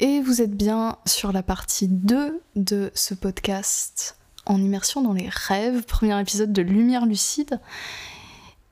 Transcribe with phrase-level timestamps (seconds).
[0.00, 5.28] Et vous êtes bien sur la partie 2 de ce podcast en immersion dans les
[5.28, 7.58] rêves, premier épisode de Lumière lucide.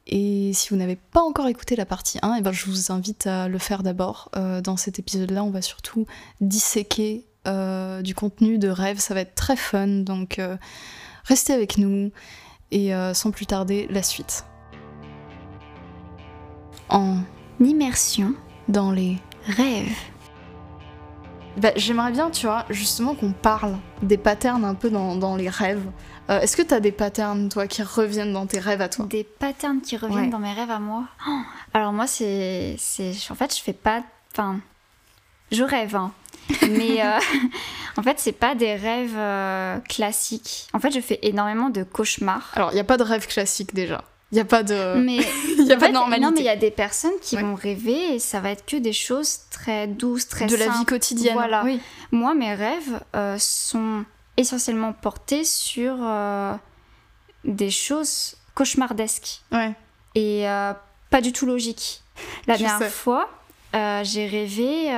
[0.07, 2.93] Et si vous n'avez pas encore écouté la partie 1, et eh ben je vous
[2.93, 4.31] invite à le faire d'abord.
[4.37, 6.07] Euh, dans cet épisode-là, on va surtout
[6.41, 10.57] disséquer euh, du contenu de rêve, ça va être très fun, donc euh,
[11.25, 12.13] restez avec nous
[12.71, 14.45] et sans plus tarder, la suite.
[16.89, 17.19] En
[17.59, 18.35] immersion
[18.69, 19.97] dans les rêves.
[21.57, 25.85] Bah, J'aimerais bien, tu vois, justement qu'on parle des patterns un peu dans, les rêves.
[26.29, 29.07] Euh, est-ce que tu as des patterns, toi, qui reviennent dans tes rêves à toi?
[29.07, 31.05] Des patterns qui reviennent dans mes rêves à moi?
[31.29, 31.41] Oh,
[31.73, 32.77] Alors moi, c'est...
[33.31, 34.03] En fait, je fais pas...
[34.33, 34.61] Enfin,
[35.51, 36.13] je rêve, hein.
[36.69, 37.19] Mais euh,
[37.97, 40.69] en fait, c'est pas des rêves euh, classiques.
[40.73, 42.51] En fait, je fais énormément de cauchemars.
[42.55, 44.05] Alors, il n'y a pas de rêve classique déjà.
[44.33, 44.99] Il n'y a pas de.
[45.01, 45.19] Mais
[45.59, 46.25] il y a pas de normalité.
[46.25, 48.77] Non, mais il y a des personnes qui vont rêver et ça va être que
[48.77, 51.35] des choses très douces, très de la vie quotidienne.
[51.35, 51.65] Voilà.
[52.11, 54.05] Moi, mes rêves euh, sont
[54.37, 56.55] essentiellement portés sur euh,
[57.45, 59.43] des choses cauchemardesques.
[59.53, 59.73] Ouais.
[60.17, 60.73] Et euh,
[61.11, 62.03] pas du tout logiques.
[62.49, 63.29] La dernière fois,
[63.73, 64.91] j'ai rêvé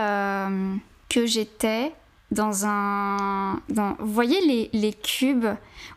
[1.11, 1.93] que j'étais
[2.31, 3.61] dans un.
[3.69, 3.95] Dans...
[3.99, 5.49] Vous voyez les, les cubes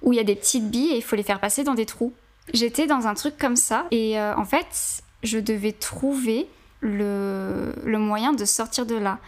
[0.01, 1.85] où il y a des petites billes et il faut les faire passer dans des
[1.85, 2.13] trous
[2.53, 6.47] J'étais dans un truc comme ça et euh, en fait, je devais trouver
[6.81, 9.19] le, le moyen de sortir de là.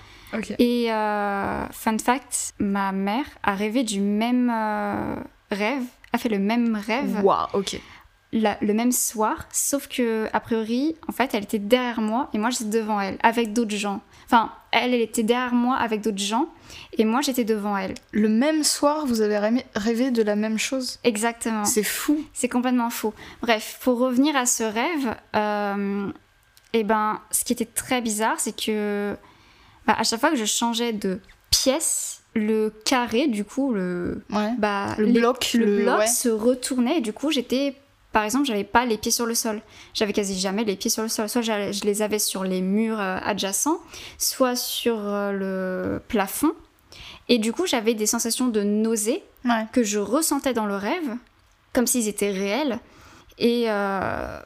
[0.57, 5.15] Et euh, fun fact, ma mère a rêvé du même euh,
[5.51, 7.23] rêve, a fait le même rêve.
[7.23, 7.79] Waouh, ok.
[8.33, 12.49] Le même soir, sauf que a priori, en fait, elle était derrière moi et moi
[12.49, 14.01] j'étais devant elle, avec d'autres gens.
[14.25, 16.47] Enfin, elle, elle était derrière moi avec d'autres gens
[16.97, 17.93] et moi j'étais devant elle.
[18.11, 20.99] Le même soir, vous avez rêvé de la même chose?
[21.03, 21.65] Exactement.
[21.65, 22.23] C'est fou.
[22.33, 23.13] C'est complètement fou.
[23.41, 26.11] Bref, pour revenir à ce rêve, euh,
[26.73, 29.15] eh ben, ce qui était très bizarre, c'est que
[29.85, 31.19] bah, à chaque fois que je changeais de
[31.51, 34.23] pièce, le carré, du coup, le,
[34.57, 37.75] bah, le bloc, le, bloc se retournait et du coup j'étais
[38.13, 39.61] par exemple, j'avais pas les pieds sur le sol.
[39.95, 41.27] J'avais quasi jamais les pieds sur le sol.
[41.27, 43.79] Soit je les avais sur les murs euh, adjacents,
[44.19, 46.53] soit sur euh, le plafond.
[47.27, 49.23] Et du coup, j'avais des sensations de nausée
[49.71, 51.17] que je ressentais dans le rêve,
[51.73, 52.79] comme s'ils étaient réels.
[53.39, 54.39] Et euh,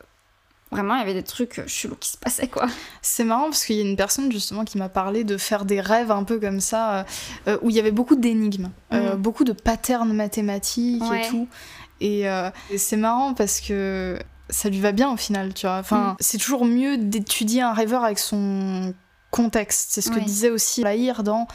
[0.72, 2.68] vraiment, il y avait des trucs chelous qui se passaient, quoi.
[3.02, 5.82] C'est marrant parce qu'il y a une personne justement qui m'a parlé de faire des
[5.82, 7.06] rêves un peu comme ça,
[7.62, 9.16] où il y avait beaucoup d'énigmes, mm.
[9.18, 11.50] beaucoup de patterns mathématiques et tout.
[12.02, 14.20] Euh, et, c'est marrant parce que
[14.50, 15.78] ça lui va bien au final, tu vois.
[15.78, 16.16] Enfin, mm.
[16.20, 18.94] c'est toujours mieux d'étudier un rêveur avec son
[19.32, 19.90] contexte.
[19.92, 21.48] C'est ce que disait aussi Lahir dans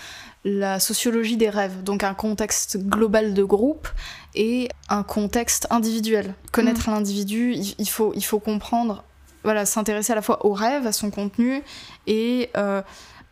[0.44, 1.82] la sociologie des rêves.
[1.82, 3.88] Donc un contexte global de groupe
[4.34, 6.34] et un contexte individuel.
[6.50, 6.94] Connaître mm.
[6.94, 9.04] l'individu, il, faut, il faut comprendre,
[9.44, 11.62] voilà, s'intéresser à la fois au rêve, à son contenu
[12.06, 12.82] et euh,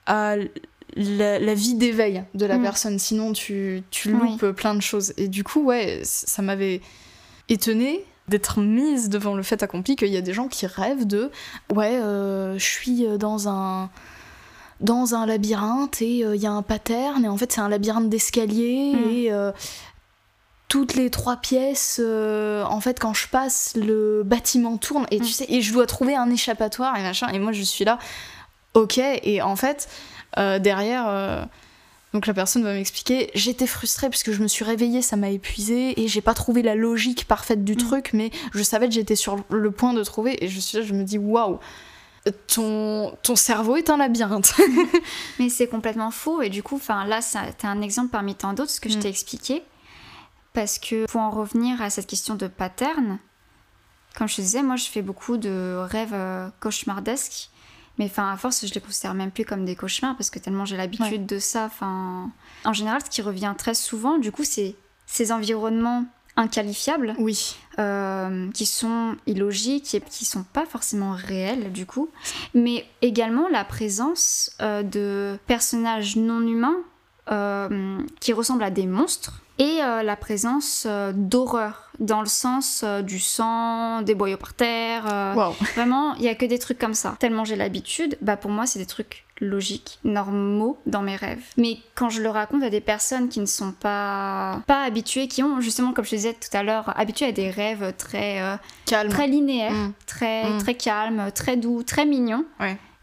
[0.07, 0.37] à
[0.97, 2.63] la, vie d'éveil de la mm.
[2.63, 2.99] personne.
[2.99, 5.13] Sinon, tu, tu loupes plein de choses.
[5.17, 6.81] Et du coup, ouais, ça m'avait
[7.49, 11.31] étonnée d'être mise devant le fait accompli qu'il y a des gens qui rêvent de
[11.71, 13.91] ouais euh, je suis dans un
[14.81, 17.69] dans un labyrinthe et euh, il y a un pattern et en fait c'est un
[17.69, 19.11] labyrinthe d'escalier mm.
[19.11, 19.51] et euh,
[20.69, 25.27] toutes les trois pièces en fait quand je passe le bâtiment tourne et tu mm.
[25.27, 27.99] sais et je dois trouver un échappatoire et machin et moi je suis là
[28.75, 29.89] ok et en fait
[30.37, 31.49] derrière
[32.13, 35.31] donc la personne va m'expliquer, j'étais frustrée parce que je me suis réveillée, ça m'a
[35.31, 37.77] épuisée et j'ai pas trouvé la logique parfaite du mm.
[37.77, 40.85] truc, mais je savais que j'étais sur le point de trouver et je suis là,
[40.85, 41.61] je me dis waouh,
[42.49, 44.55] ton, ton cerveau est un labyrinthe.
[45.39, 48.73] mais c'est complètement faux et du coup, enfin là, c'était un exemple parmi tant d'autres
[48.73, 49.01] ce que je mm.
[49.01, 49.63] t'ai expliqué
[50.53, 53.21] parce que pour en revenir à cette question de pattern,
[54.17, 57.50] comme je te disais, moi je fais beaucoup de rêves euh, cauchemardesques
[58.01, 60.65] mais enfin, à force, je les considère même plus comme des cauchemars parce que tellement
[60.65, 61.67] j'ai l'habitude de ça.
[61.67, 62.31] Enfin,
[62.65, 64.75] en général, ce qui revient très souvent, du coup, c'est
[65.05, 71.85] ces environnements inqualifiables, oui, euh, qui sont illogiques et qui sont pas forcément réels du
[71.85, 72.09] coup,
[72.55, 76.79] mais également la présence euh, de personnages non humains
[77.31, 82.81] euh, qui ressemblent à des monstres et euh, la présence euh, d'horreur dans le sens
[82.83, 85.05] euh, du sang, des boyaux par terre.
[85.75, 87.15] Vraiment, il y a que des trucs comme ça.
[87.21, 91.45] Tellement j'ai l'habitude, bah pour moi c'est des trucs logiques, normaux dans mes rêves.
[91.59, 95.43] Mais quand je le raconte à des personnes qui ne sont pas pas habituées, qui
[95.43, 99.73] ont justement comme je disais tout à l'heure, habituées à des rêves très très linéaires,
[99.73, 99.93] mm.
[100.07, 100.59] très mm.
[100.59, 102.47] très calmes, très doux, très mignons.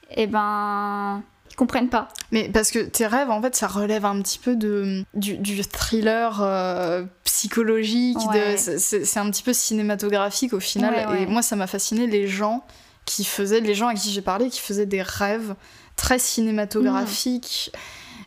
[0.10, 1.22] Et eh ben
[1.58, 2.08] comprennent pas.
[2.32, 6.40] Mais parce que tes rêves, en fait, ça relève un petit peu de, du, thriller
[6.42, 8.20] euh, psychologique,
[8.56, 11.20] c'est un petit peu cinématographique au final.
[11.20, 12.64] et moi, ça m'a fasciné les gens
[13.06, 15.56] qui faisaient, les gens à qui j'ai parlé, qui faisaient des rêves
[15.96, 17.72] très cinématographiques.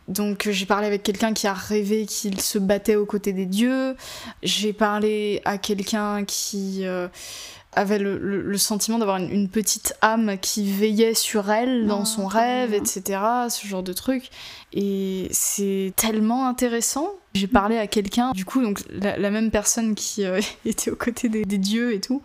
[0.07, 3.95] Donc j'ai parlé avec quelqu'un qui a rêvé qu'il se battait aux côtés des dieux.
[4.43, 7.07] J'ai parlé à quelqu'un qui euh,
[7.73, 12.73] avait le, sentiment d'avoir une, petite âme qui veillait sur elle dans oh, son rêve,
[12.73, 13.19] etc.
[13.49, 14.29] Ce genre de truc.
[14.73, 17.09] Et c'est tellement intéressant.
[17.33, 21.29] J'ai parlé à quelqu'un, du coup, donc la, même personne qui euh, était aux côtés
[21.29, 22.21] des, dieux et tout,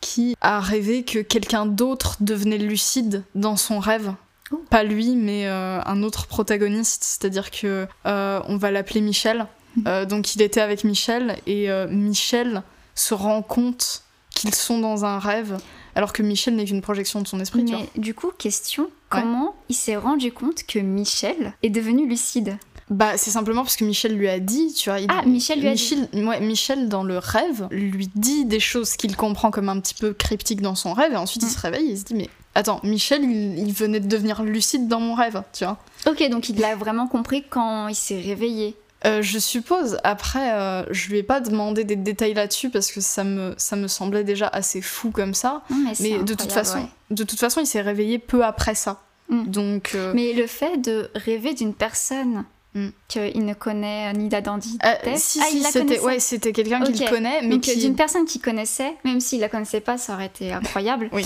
[0.00, 4.12] qui a rêvé que quelqu'un d'autre devenait lucide dans son rêve.
[4.50, 4.64] Oh.
[4.70, 7.04] Pas lui, mais euh, un autre protagoniste.
[7.04, 9.46] C'est-à-dire que euh, on va l'appeler Michel.
[9.76, 10.06] Mm.
[10.06, 12.62] donc il était avec Michel et Michel
[12.94, 14.02] se rend compte
[14.40, 15.58] qu'ils sont dans un rêve,
[15.94, 17.64] alors que Michel n'est qu'une projection de son esprit.
[17.64, 22.58] Mais du coup, question, comment il s'est rendu compte que Michel est devenu lucide?
[22.90, 24.98] Bah, c'est simplement parce que Michel lui a dit, tu vois.
[25.08, 26.08] ah, Michel lui a dit.
[26.14, 30.14] Ouais, Michel, dans le rêve, lui dit des choses qu'il comprend comme un petit peu
[30.14, 31.50] cryptiques dans son rêve, et ensuite il mm.
[31.50, 35.14] se réveille, il se dit, mais attends, Michel, il, venait de devenir lucide dans mon
[35.14, 35.78] rêve, tu vois.
[36.06, 38.74] Ok, donc il l'a vraiment compris quand il s'est réveillé.
[39.04, 39.98] Euh, je suppose.
[40.02, 43.76] Après, euh, je lui ai pas demandé des détails là-dessus parce que ça me, ça
[43.76, 45.62] me semblait déjà assez fou comme ça.
[46.00, 49.02] mais, de toute façon, de toute façon, il s'est réveillé peu après ça.
[49.28, 49.44] Mm.
[49.46, 49.92] Donc.
[49.94, 52.88] Euh, mais le fait de rêver d'une personne mm.
[53.06, 54.78] qu'il ne connaît ni d'identité.
[55.16, 57.78] si, ah, si, c'était ouais, c'était quelqu'un qu'il connaît, mais qui...
[57.78, 61.08] d'une personne qu'il connaissait, même s'il la connaissait pas, ça aurait été incroyable.
[61.12, 61.24] oui.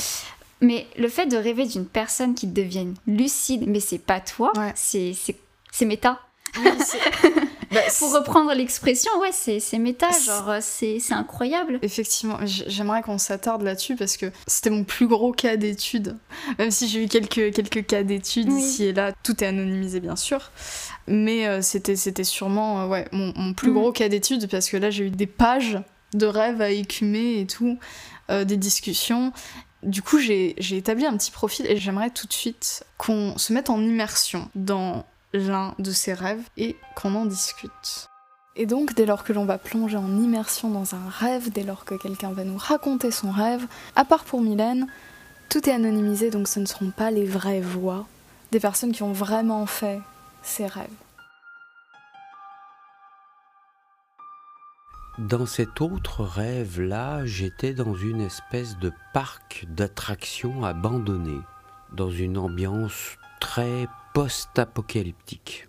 [0.65, 5.13] Mais le fait de rêver d'une personne qui devienne lucide, mais c'est pas toi, c'est
[5.73, 6.21] c'est méta.
[6.59, 6.71] Oui,
[7.73, 11.79] bah, Pour reprendre l'expression, ouais, c'est méta, genre, euh, c'est incroyable.
[11.83, 16.17] Effectivement, j'aimerais qu'on s'attarde là-dessus parce que c'était mon plus gros cas d'étude.
[16.59, 20.17] Même si j'ai eu quelques, quelques cas d'études ici et là, tout est anonymisé bien
[20.17, 20.51] sûr.
[21.07, 23.75] Mais euh, c'était sûrement euh, ouais, mon, mon, plus mm.
[23.75, 25.79] gros cas d'étude parce que là, j'ai eu des pages
[26.15, 27.79] de rêves à écumer et tout,
[28.29, 29.33] des discussions.
[29.83, 33.69] Du coup, j'ai établi un petit profil et j'aimerais tout de suite qu'on se mette
[33.69, 38.09] en immersion dans l'un de ses rêves et qu'on en discute.
[38.55, 41.85] Et donc, dès lors que l'on va plonger en immersion dans un rêve, dès lors
[41.85, 44.87] que quelqu'un va nous raconter son rêve, à part pour Mylène,
[45.49, 48.07] tout est anonymisé, donc ce ne seront pas les vraies voix
[48.51, 50.01] des personnes qui ont vraiment fait
[50.43, 50.89] ces rêves.
[55.19, 61.39] Dans cet autre rêve-là, j'étais dans une espèce de parc d'attractions abandonné,
[61.93, 65.69] dans une ambiance très post-apocalyptique.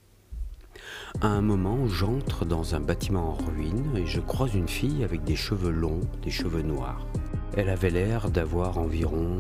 [1.22, 5.24] À un moment, j'entre dans un bâtiment en ruine et je croise une fille avec
[5.24, 7.07] des cheveux longs, des cheveux noirs.
[7.56, 9.38] Elle avait l'air d'avoir environ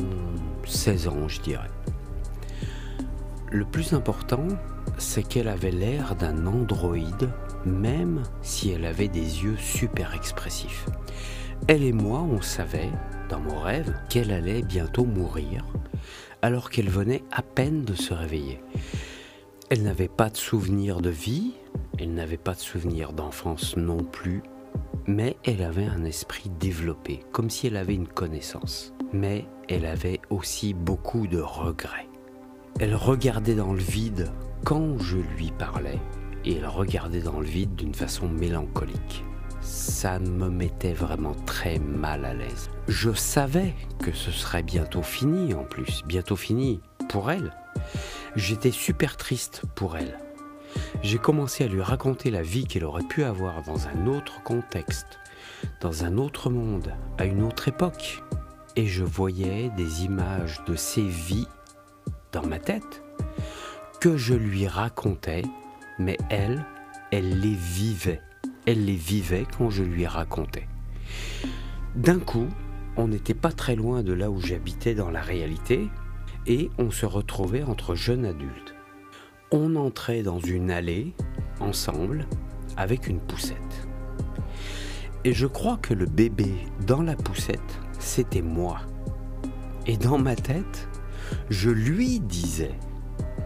[0.65, 1.69] 16 ans, je dirais.
[3.51, 4.47] Le plus important,
[4.97, 7.29] c'est qu'elle avait l'air d'un androïde,
[7.65, 10.85] même si elle avait des yeux super expressifs.
[11.67, 12.91] Elle et moi, on savait,
[13.27, 15.65] dans mon rêve, qu'elle allait bientôt mourir,
[16.43, 18.59] alors qu'elle venait à peine de se réveiller.
[19.69, 21.53] Elle n'avait pas de souvenir de vie,
[21.97, 24.43] elle n'avait pas de souvenir d'enfance non plus,
[25.07, 28.93] mais elle avait un esprit développé, comme si elle avait une connaissance.
[29.13, 32.09] Mais elle avait aussi beaucoup de regrets.
[32.81, 34.29] Elle regardait dans le vide
[34.65, 35.99] quand je lui parlais,
[36.43, 39.23] et elle regardait dans le vide d'une façon mélancolique
[39.63, 42.69] ça me mettait vraiment très mal à l'aise.
[42.87, 47.53] Je savais que ce serait bientôt fini en plus, bientôt fini pour elle.
[48.35, 50.17] J'étais super triste pour elle.
[51.01, 55.19] J'ai commencé à lui raconter la vie qu'elle aurait pu avoir dans un autre contexte,
[55.81, 58.23] dans un autre monde, à une autre époque.
[58.75, 61.47] Et je voyais des images de ces vies
[62.31, 63.03] dans ma tête
[63.99, 65.43] que je lui racontais,
[65.99, 66.65] mais elle,
[67.11, 68.21] elle les vivait
[68.65, 70.67] elle les vivait quand je lui racontais.
[71.95, 72.47] D'un coup,
[72.97, 75.89] on n'était pas très loin de là où j'habitais dans la réalité,
[76.45, 78.75] et on se retrouvait entre jeunes adultes.
[79.51, 81.13] On entrait dans une allée,
[81.59, 82.27] ensemble,
[82.77, 83.87] avec une poussette.
[85.23, 86.53] Et je crois que le bébé
[86.85, 88.79] dans la poussette, c'était moi.
[89.85, 90.89] Et dans ma tête,
[91.49, 92.73] je lui disais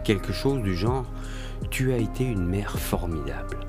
[0.04, 1.06] quelque chose du genre,
[1.70, 3.67] tu as été une mère formidable.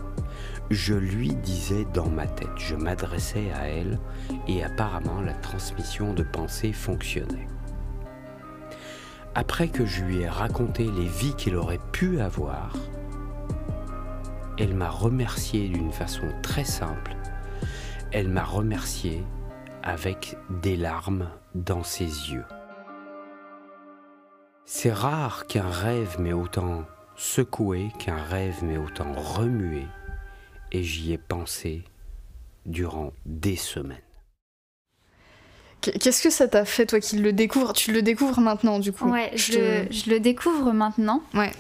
[0.70, 4.00] Je lui disais dans ma tête, je m'adressais à elle
[4.48, 7.48] et apparemment la transmission de pensée fonctionnait.
[9.34, 12.76] Après que je lui ai raconté les vies qu'il aurait pu avoir,
[14.60, 17.16] elle m'a remercié d'une façon très simple.
[18.12, 19.24] Elle m'a remercié
[19.82, 22.46] avec des larmes dans ses yeux.
[24.66, 26.84] C'est rare qu'un rêve m'ait autant
[27.16, 29.88] secoué, qu'un rêve m'ait autant remué
[30.72, 31.84] et j'y ai pensé
[32.66, 33.98] durant des semaines.
[35.82, 39.10] Qu'est-ce que ça t'a fait, toi, qui le découvres Tu le découvres maintenant, du coup?
[39.10, 41.24] Ouais, je, le, je le, découvre maintenant.
[41.34, 41.52] Ouais.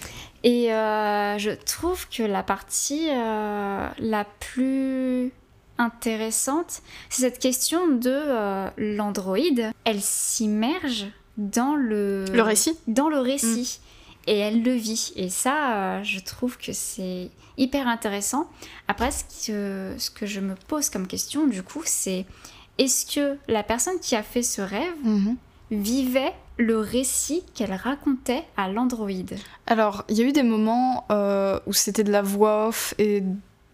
[0.43, 5.31] Et euh, je trouve que la partie euh, la plus
[5.77, 9.71] intéressante, c'est cette question de euh, l'androïde.
[9.85, 12.25] Elle s'immerge dans le...
[12.25, 12.77] Le récit?
[12.87, 13.79] Dans le récit.
[14.27, 15.13] Et elle le vit.
[15.15, 18.49] Et ça, je trouve que c'est hyper intéressant.
[18.87, 22.25] Après, ce que, ce que je me pose comme question, du coup, c'est
[22.79, 25.35] est-ce que la personne qui a fait ce rêve mhm.
[25.69, 29.37] vivait le récit qu'elle racontait à l'androïde?
[29.67, 33.23] Alors, il y a eu des moments euh, où c'était de la voix off et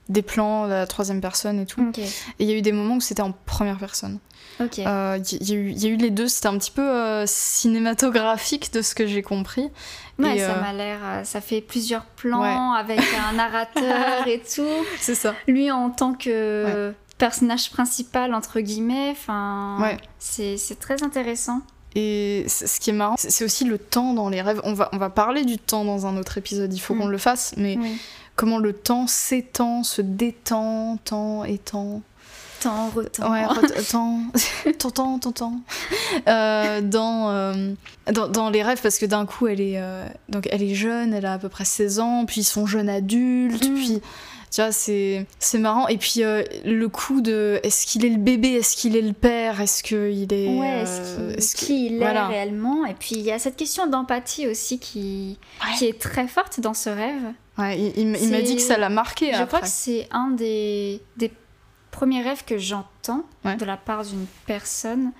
[0.09, 1.91] des plans, la troisième personne et tout.
[1.97, 2.09] Et
[2.39, 4.19] il y a eu des moments où c'était en première personne.
[4.59, 4.79] Ok.
[4.79, 8.81] Euh, il y, y, a eu les deux, c'était un petit peu euh, cinématographique de
[8.81, 9.69] ce que j'ai compris.
[10.17, 10.99] Ouais, ça m'a l'air.
[11.23, 14.63] ça fait plusieurs plans avec un narrateur et tout.
[14.99, 15.35] C'est ça.
[15.47, 19.09] Lui en tant que personnage principal, entre guillemets.
[19.11, 19.97] Enfin, ouais.
[20.19, 21.61] c'est très intéressant.
[21.97, 24.59] Et ce qui est marrant, c'est aussi le temps dans les rêves.
[24.65, 26.99] On va, on va parler du temps dans un autre épisode, il faut mm.
[26.99, 27.77] qu'on le fasse, mais
[28.35, 32.01] comment le temps s'étend, se détend, temps étend.
[32.61, 33.31] Temps, retemps.
[33.31, 33.45] Ouais,
[33.91, 34.19] temps,
[34.93, 35.61] temps, temps, temps,
[36.27, 37.73] euh, dans, euh,
[38.11, 41.13] dans, dans, les rêves, parce que d'un coup, elle est, euh, donc elle est jeune,
[41.13, 43.75] elle a à peu près 16 ans, puis ils sont jeunes adultes, mm.
[43.75, 44.01] puis
[44.55, 45.87] tu vois, c'est, c'est marrant.
[45.89, 49.11] Et puis euh, le coup de est-ce qu'il est le bébé, est-ce qu'il est le
[49.11, 50.57] père, est-ce qu'il est.
[50.57, 52.85] Ouais, est-ce, qu'il, qui il est réellement?
[52.85, 55.37] Et puis il y a cette question d'empathie aussi qui,
[55.77, 57.33] qui est très forte dans ce rêve.
[57.57, 59.33] Ouais, il, m'a dit que ça l'a marqué.
[59.33, 61.31] Je crois que c'est un des, des
[61.91, 65.11] premiers rêves que j'entends de la part d'une personne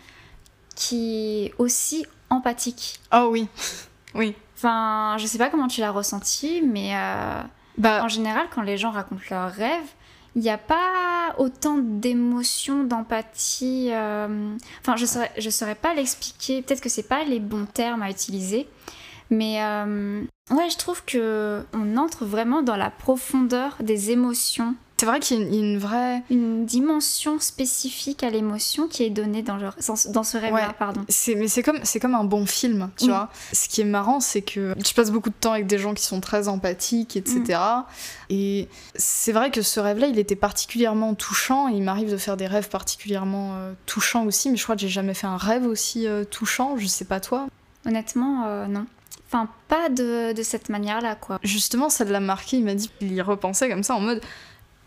[0.75, 2.99] qui est aussi empathique.
[3.13, 3.47] Oh oui,
[4.15, 4.35] oui.
[4.57, 6.95] Enfin, je sais pas comment tu l'as ressenti, mais.
[6.95, 7.41] Euh,
[7.77, 9.87] bah, en général, quand les gens racontent leurs rêves,
[10.35, 13.89] il n'y a pas autant d'émotions, d'empathie.
[13.91, 16.61] Euh, enfin, je ne saurais, je saurais pas l'expliquer.
[16.61, 18.67] Peut-être que c'est pas les bons termes à utiliser.
[19.29, 25.05] Mais euh, ouais, je trouve que on entre vraiment dans la profondeur des émotions c'est
[25.05, 26.23] vrai qu'il y a une, vraie...
[26.29, 31.01] Une dimension spécifique à l'émotion qui est donnée dans, dans ce rêve-là, pardon.
[31.35, 33.29] Mais c'est comme, comme un bon film, tu vois.
[33.51, 36.03] Ce qui est marrant, c'est que je passe beaucoup de temps avec des gens qui
[36.03, 37.41] sont très empathiques, etc.
[37.49, 37.83] Mm.
[38.29, 41.67] Et c'est vrai que ce rêve-là, il était particulièrement touchant.
[41.67, 44.87] il m'arrive de faire des rêves particulièrement euh, touchants aussi, mais je crois que j'ai
[44.87, 46.77] jamais fait un rêve aussi euh, touchant.
[46.77, 47.47] Je sais pas toi.
[47.85, 48.85] Honnêtement, euh, non.
[49.27, 51.39] Enfin, pas de, de cette manière-là, quoi.
[51.43, 52.57] Justement, ça l'a marqué.
[52.57, 54.21] Il m'a dit qu'il y repensait comme ça en mode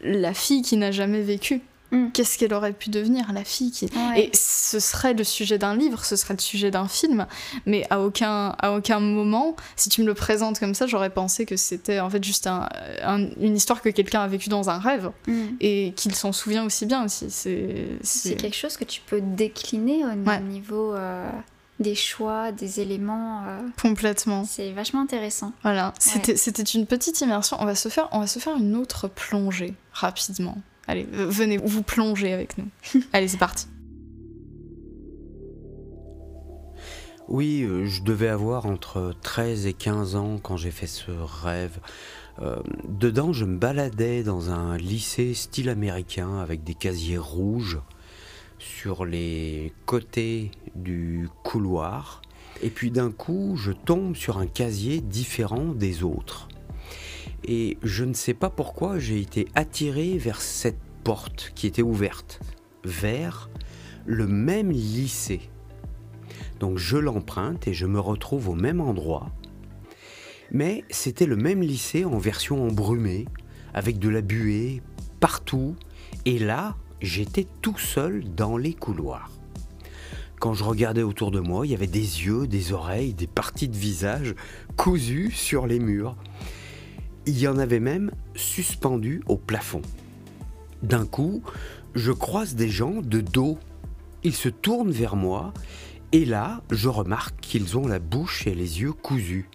[0.00, 1.60] la fille qui n'a jamais vécu.
[1.90, 2.10] Mm.
[2.12, 3.88] Qu'est-ce qu'elle aurait pu devenir, la fille qui...
[4.16, 7.26] Et ce serait le sujet d'un livre, ce serait le sujet d'un film,
[7.64, 11.46] mais à aucun, à aucun moment, si tu me le présentes comme ça, j'aurais pensé
[11.46, 15.46] que c'était en fait juste une histoire que quelqu'un a vécue dans un rêve, mm.
[15.60, 17.30] et qu'il s'en souvient aussi bien aussi.
[17.30, 20.94] C'est quelque chose que tu peux décliner au niveau...
[20.94, 21.30] Euh,
[21.80, 23.44] des choix, des éléments.
[23.46, 24.44] Euh, Complètement.
[24.44, 25.52] C'est vachement intéressant.
[25.62, 27.56] Voilà, c'était une petite immersion.
[27.60, 30.58] On va, se faire, on va se faire une autre plongée rapidement.
[30.86, 32.68] Allez, venez vous plonger avec nous.
[33.12, 33.66] Allez, c'est parti.
[37.28, 41.78] Oui, euh, je devais avoir entre 13 et 15 ans quand j'ai fait ce rêve.
[42.40, 42.56] Euh,
[42.88, 47.80] dedans, je me baladais dans un lycée style américain avec des casiers rouges
[48.58, 50.50] sur les côtés
[50.82, 52.22] du couloir.
[52.62, 56.48] Et puis d'un coup, je tombe sur un casier différent des autres.
[57.44, 62.40] Et je ne sais pas pourquoi j'ai été attiré vers cette porte qui était ouverte,
[62.84, 63.48] vers
[64.06, 65.50] le même lycée.
[66.60, 69.30] Donc je l'emprunte et je me retrouve au même endroit.
[70.50, 73.26] Mais c'était le même lycée en version embrumée,
[73.74, 74.82] avec de la buée
[75.20, 75.76] partout.
[76.24, 79.37] Et là, j'étais tout seul dans les couloirs.
[80.40, 83.68] Quand je regardais autour de moi, il y avait des yeux, des oreilles, des parties
[83.68, 84.34] de visage
[84.76, 86.16] cousues sur les murs.
[87.26, 89.82] Il y en avait même suspendus au plafond.
[90.82, 91.42] D'un coup,
[91.94, 93.58] je croise des gens de dos.
[94.22, 95.52] Ils se tournent vers moi
[96.12, 99.48] et là, je remarque qu'ils ont la bouche et les yeux cousus.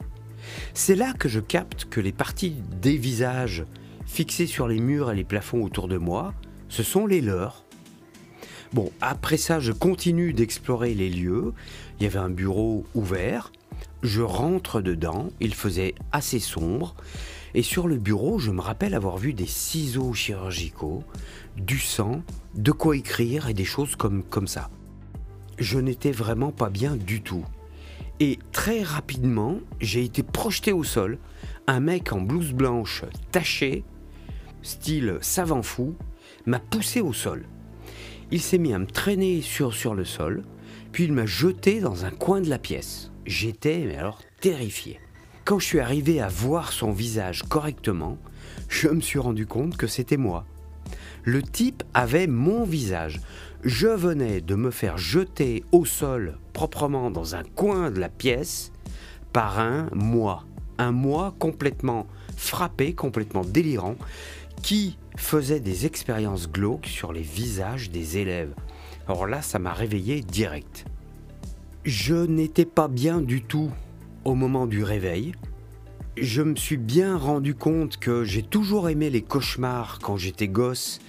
[0.74, 3.66] C'est là que je capte que les parties des visages
[4.06, 6.34] fixées sur les murs et les plafonds autour de moi
[6.74, 7.63] ce sont les leurs.
[8.74, 11.54] Bon, après ça, je continue d'explorer les lieux.
[12.00, 13.52] Il y avait un bureau ouvert.
[14.02, 16.96] Je rentre dedans, il faisait assez sombre.
[17.54, 21.04] Et sur le bureau, je me rappelle avoir vu des ciseaux chirurgicaux,
[21.56, 22.24] du sang,
[22.56, 24.72] de quoi écrire et des choses comme, comme ça.
[25.60, 27.46] Je n'étais vraiment pas bien du tout.
[28.20, 31.20] Et très rapidement, j'ai été projeté au sol.
[31.68, 33.84] Un mec en blouse blanche taché,
[34.64, 35.96] style savant fou,
[36.48, 37.46] m'a poussé au sol.
[38.34, 40.42] Il s'est mis à me traîner sur, le sol.
[40.92, 43.12] puis il m'a jeté dans un coin de la pièce.
[43.28, 45.00] J'étais, mais alors, terrifié.
[45.46, 48.18] Quand je suis arrivé à voir son visage correctement,
[48.70, 50.48] je me suis rendu compte que c'était moi.
[51.24, 53.22] Le type avait mon visage.
[53.64, 58.72] Je venais de me faire jeter au sol proprement dans un coin de la pièce
[59.32, 60.44] par un moi.
[60.80, 63.96] Un moi complètement frappé, complètement délirant,
[64.62, 68.54] qui faisait des expériences glauques sur les visages des élèves.
[69.08, 70.86] Alors là, ça m'a réveillé direct.
[71.84, 73.72] Je n'étais pas bien du tout
[74.24, 75.34] au moment du réveil.
[76.16, 81.00] Je me suis bien rendu compte que j'ai toujours aimé les cauchemars quand j'étais gosse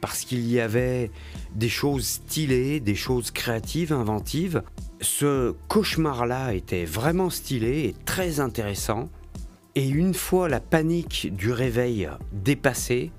[0.00, 1.10] parce qu'il y avait
[1.54, 4.62] des choses stylées, des choses créatives, inventives.
[5.00, 9.10] Ce cauchemar-là était vraiment stylé et très intéressant.
[9.74, 13.10] Et une fois la panique du réveil dépassée,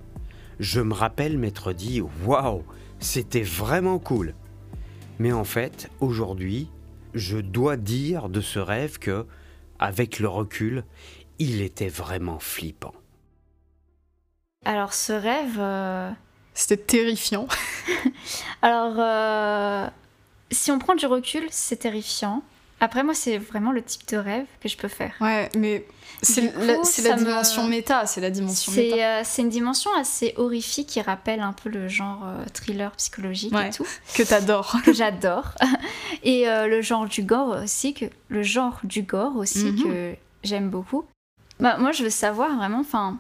[0.60, 2.63] je me rappelle m'être dit waouh,
[3.00, 4.36] c'était vraiment cool.
[5.17, 6.69] Mais en fait, aujourd'hui,
[7.13, 9.25] je dois dire de ce rêve que,
[9.79, 10.83] avec le recul,
[11.39, 12.93] il était vraiment flippant.
[14.65, 15.57] Alors ce rêve...
[15.60, 16.12] Euh,
[16.53, 17.48] C'était terrifiant.
[18.62, 19.88] Alors, euh,
[20.51, 22.43] si on prend du recul, c'est terrifiant.
[22.79, 25.13] Après, moi, c'est vraiment le type de rêve que je peux faire.
[25.22, 25.86] Ouais, mais
[26.24, 28.72] c'est la, dimension méta, c'est la dimension.
[28.75, 33.53] Euh, c'est une dimension assez horrifique qui rappelle un peu le genre euh, thriller psychologique
[33.53, 33.86] et tout.
[34.15, 34.77] Que t'adores.
[34.86, 35.53] Que j'adore.
[36.24, 39.84] Et euh, le genre du gore aussi, que, le genre du gore aussi, mhm.
[39.84, 41.06] que j'aime beaucoup.
[41.60, 43.18] Bah, moi, je veux savoir vraiment, enfin,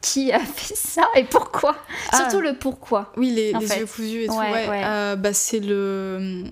[0.00, 1.76] qui a fait ça et pourquoi?
[2.12, 2.18] Ah.
[2.18, 3.12] Surtout le pourquoi.
[3.16, 4.34] Oui, les, les yeux cousus et tout.
[4.34, 6.44] Ouais, bah, c'est le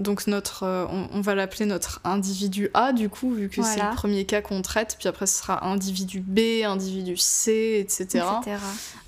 [0.00, 3.94] donc notre, euh, on, va l'appeler notre individu A du coup, vu que c'est le
[3.94, 8.24] premier cas qu'on traite, puis après ce sera individu B, individu C, etc.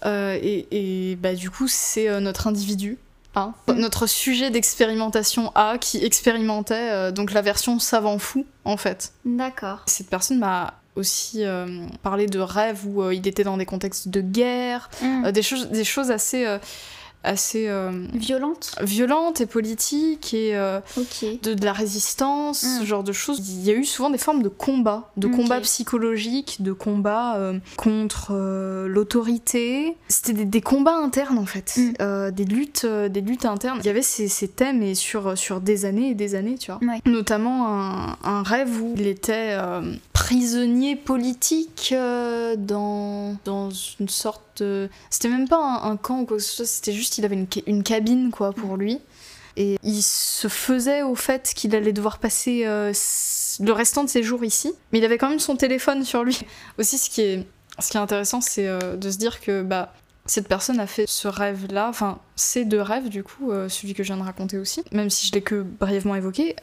[0.04, 2.99] Euh, et, bah, du coup c'est euh, notre individu
[3.34, 3.72] A, mm.
[3.72, 9.12] notre sujet d'expérimentation A qui expérimentait donc la version savant fou en fait.
[9.25, 9.80] D'accord.
[9.87, 11.42] Cette personne m'a aussi
[12.02, 15.32] parlé de rêves où il était dans des contextes de guerre, mm.
[15.32, 16.58] des, choses, des choses assez
[17.24, 20.80] assez euh, violente violente et politique et euh,
[21.42, 22.87] de, de, la résistance ce hmm.
[22.87, 23.48] genre de choses.
[23.48, 27.58] Il y a eu souvent des formes de combat de combat psychologique de combat euh,
[27.76, 28.32] contre
[28.88, 29.96] l'autorité.
[30.08, 31.76] C'était des, combats internes en fait.
[31.76, 32.30] Hmm.
[32.30, 33.78] des luttes des luttes internes.
[33.82, 36.72] Il y avait ces, ces, thèmes et sur sur des années et des années tu
[36.72, 36.80] vois.
[37.06, 39.56] Notamment un, un, rêve où il était
[40.12, 41.94] prisonnier politique
[42.58, 44.52] dans dans une sorte
[45.11, 47.46] c'était même pas un, camp ou quoi que ce soit, c'était juste il avait une,
[47.66, 49.01] une, cabine quoi pour lui.
[49.57, 52.92] Et il se faisait au fait qu'il allait devoir passer euh,
[53.61, 54.72] le restant de ses jours ici.
[54.92, 56.40] Mais il avait quand même son téléphone sur lui.
[56.79, 57.46] Aussi, ce qui est,
[57.79, 59.92] ce qui est intéressant, c'est euh, de se dire que bah,
[60.25, 64.03] cette personne a fait ce rêve-là, enfin ces deux rêves du coup, euh, celui que
[64.03, 66.55] je viens de raconter aussi, même si je l'ai que brièvement évoqué,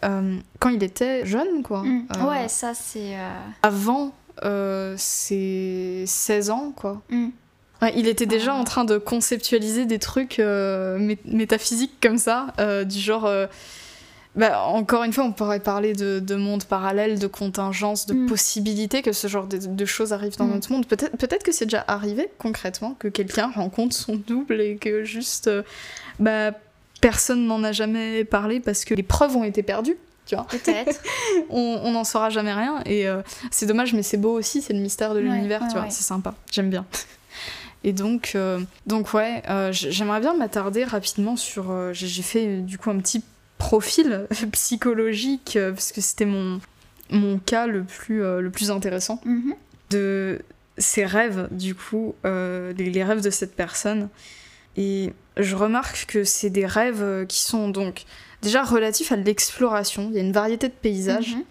[0.60, 1.84] quand il était jeune quoi.
[1.84, 2.08] Mm.
[2.26, 3.18] ouais, ça c'est...
[3.62, 4.14] Avant
[4.96, 7.02] ses 16 ans quoi.
[7.96, 13.00] Il était déjà en train de conceptualiser des trucs euh, métaphysiques comme ça, euh, du
[13.00, 13.26] genre.
[13.26, 13.48] Euh,
[14.36, 18.26] bah, encore une fois, on pourrait parler de, de monde parallèle, de contingence, de mm.
[18.28, 20.54] possibilités que ce genre de, choses arrivent dans mm.
[20.54, 20.86] notre monde.
[20.86, 25.50] Peut-être peut que c'est déjà arrivé concrètement, que quelqu'un rencontre son double et que juste.
[26.20, 26.52] bah,
[27.02, 29.98] personne n'en a jamais parlé parce que les preuves ont été perdues.
[30.30, 31.02] Peut-être.
[31.50, 32.82] on n'en saura jamais rien.
[32.86, 33.08] Et
[33.50, 35.90] c'est dommage, mais c'est beau aussi, c'est le mystère de l'univers, tu vois.
[35.90, 36.86] C'est sympa, j'aime bien.
[37.84, 41.72] Et donc, euh, donc ouais, euh, j'aimerais bien m'attarder rapidement sur.
[41.72, 43.24] Euh, j'ai fait du coup un petit
[43.58, 46.60] profil psychologique parce que c'était mon,
[47.10, 49.56] mon cas le plus, le plus intéressant mm-hmm.
[49.92, 50.40] de
[50.78, 54.10] ces rêves, du coup, les, les, rêves de cette personne.
[54.78, 58.06] Et je remarque que c'est des rêves qui sont donc
[58.42, 60.08] déjà relatifs à l'exploration.
[60.10, 61.36] Il y a une variété de paysages.
[61.36, 61.44] Mm-hmm.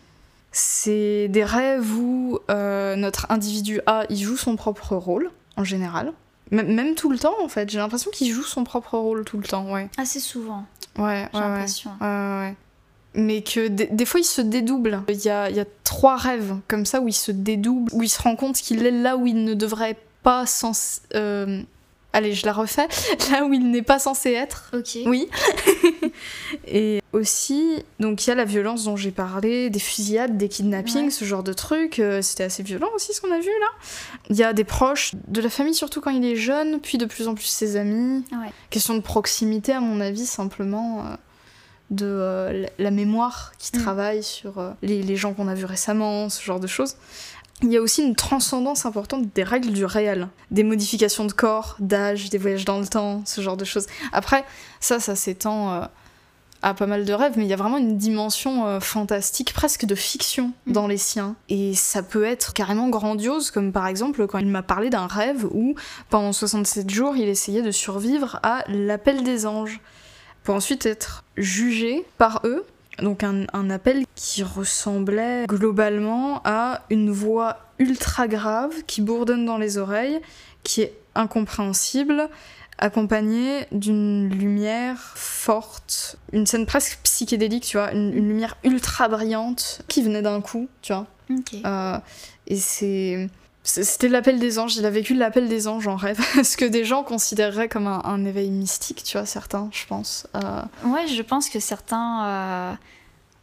[0.50, 6.12] C'est des rêves où notre individu A, il joue son propre rôle en général.
[6.50, 7.68] même tout le temps, en fait.
[7.68, 9.90] J'ai l'impression qu'il joue son propre rôle tout le temps, ouais.
[9.98, 10.64] Assez souvent.
[10.96, 11.90] Ouais, J'ai l'impression.
[12.00, 12.54] Ouais, ouais,
[13.14, 15.02] Mais que des, fois, il se dédouble.
[15.08, 18.02] Il y a, il y a trois rêves comme ça où il se dédouble, où
[18.02, 21.62] il se rend compte qu'il est là où il ne devrait pas sans, euh,
[22.18, 22.88] Allez, je la refais.
[23.30, 24.72] Là où il n'est pas censé être.
[24.72, 24.98] Ok.
[25.06, 25.28] Oui.
[26.66, 31.10] et aussi, donc il y a la violence dont j'ai parlé, des fusillades, des kidnappings,
[31.10, 32.00] ce genre de trucs.
[32.00, 33.66] Euh, c'était assez violent aussi ce qu'on a vu là.
[34.30, 37.06] Il y a des proches de la famille, surtout quand il est jeune, puis de
[37.06, 38.24] plus en plus ses amis.
[38.32, 38.50] Ouais.
[38.70, 41.06] Question de proximité, à mon avis, simplement.
[41.06, 41.14] Euh,
[41.90, 43.80] de euh, la mémoire qui mm.
[43.80, 46.96] travaille sur les, les gens qu'on a vus récemment, ce genre de choses
[47.62, 51.76] il y a aussi une transcendance importante des règles du réel, des modifications de corps,
[51.80, 53.86] d'âge, des voyages dans le temps, ce genre de choses.
[54.12, 54.44] Après,
[54.80, 55.84] ça, ça s'étend euh,
[56.62, 59.86] a pas mal de rêves, mais il y a vraiment une dimension euh, fantastique, presque
[59.86, 60.72] de fiction Mm.
[60.72, 61.36] dans les siens.
[61.48, 65.46] Et ça peut être carrément grandiose, comme par exemple quand il m'a parlé d'un rêve
[65.52, 65.74] où
[66.10, 69.80] pendant 67 jours il essayait de survivre à l'appel des anges,
[70.44, 72.64] pour ensuite être jugé par eux.
[73.00, 79.58] Donc un, un appel qui ressemblait globalement à une voix ultra grave qui bourdonne dans
[79.58, 80.20] les oreilles,
[80.64, 82.28] qui est incompréhensible,
[82.78, 89.82] accompagnée d'une lumière forte, une scène presque psychédélique, tu vois, une, une lumière ultra brillante
[89.88, 91.06] qui venait d'un coup, tu vois.
[91.64, 91.98] Euh,
[92.46, 93.28] et c'est.
[93.68, 96.84] C'était l'appel des anges, il a vécu l'appel des anges en rêve, ce que des
[96.84, 100.26] gens considéreraient comme un, un éveil mystique, tu vois, certains, je pense.
[100.34, 102.72] Euh, Ouais, je pense que certains euh,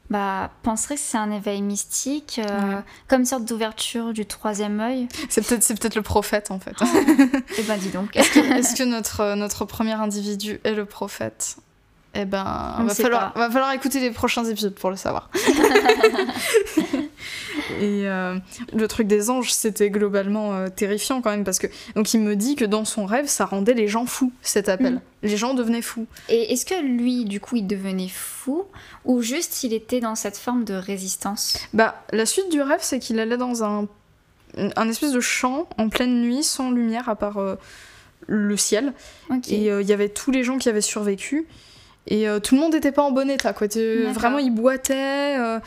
[0.09, 2.81] bah, penseraient que c'est un éveil mystique, euh, Ouais.
[3.07, 5.07] comme une sorte d'ouverture du troisième œil.
[5.29, 6.75] c'est peut-être peut-être le prophète en fait.
[7.59, 8.15] Eh ben dis donc.
[8.15, 11.57] Est-ce que notre, euh, notre premier individu est le prophète?
[12.15, 13.39] Eh ben, On va falloir, pas.
[13.39, 15.29] va falloir écouter les prochains épisodes pour le savoir.
[17.81, 18.37] Et euh,
[18.73, 22.35] le truc des anges, c'était globalement euh, terrifiant quand même parce que donc il me
[22.35, 24.93] dit que dans son rêve, ça rendait les gens fous cet appel.
[24.95, 25.01] Mm.
[25.23, 26.05] Les gens devenaient fous.
[26.29, 28.63] Et est-ce que lui, du coup, il devenait fou
[29.03, 31.57] ou juste il était dans cette forme de résistance?
[31.73, 33.87] Bah, la suite du rêve, c'est qu'il allait dans un,
[34.57, 37.55] un espèce de champ en pleine nuit, sans lumière à part euh,
[38.27, 38.93] le ciel.
[39.49, 41.47] Et euh, il y avait tous les gens qui avaient survécu.
[42.07, 43.67] Et euh, tout le monde n'était pas en bon état, quoi.
[43.67, 44.13] D'accord.
[44.13, 45.59] Vraiment, ils boitaient, euh,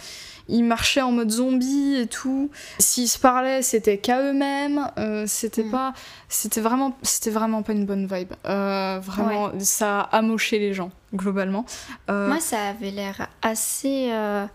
[0.48, 2.51] ils marchaient en mode zombie et tout.
[2.79, 4.88] S'ils se parlaient, c'était qu'à eux-mêmes.
[4.98, 5.70] euh, c'était Mm.
[5.70, 5.92] pas,
[6.29, 8.33] c'était vraiment, c'était vraiment pas une bonne vibe.
[8.46, 11.64] Euh, vraiment, ça a amoché les gens globalement.
[12.09, 14.46] Euh, Moi, ça avait l'air assez euh,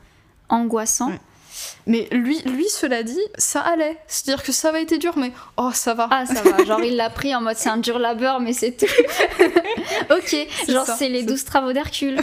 [0.50, 1.10] angoissant.
[1.10, 1.20] Ouais.
[1.88, 3.98] Mais lui, lui, cela dit, ça allait.
[4.08, 6.08] C'est-à-dire que ça avait été dur, mais oh, ça va.
[6.12, 6.64] Ah, ça va.
[6.64, 8.86] Genre, il l'a pris en mode c'est un dur labeur, mais c'est tout.
[10.10, 10.36] ok.
[10.70, 12.20] Genre, c'est les c'est- douze travaux d'Hercule.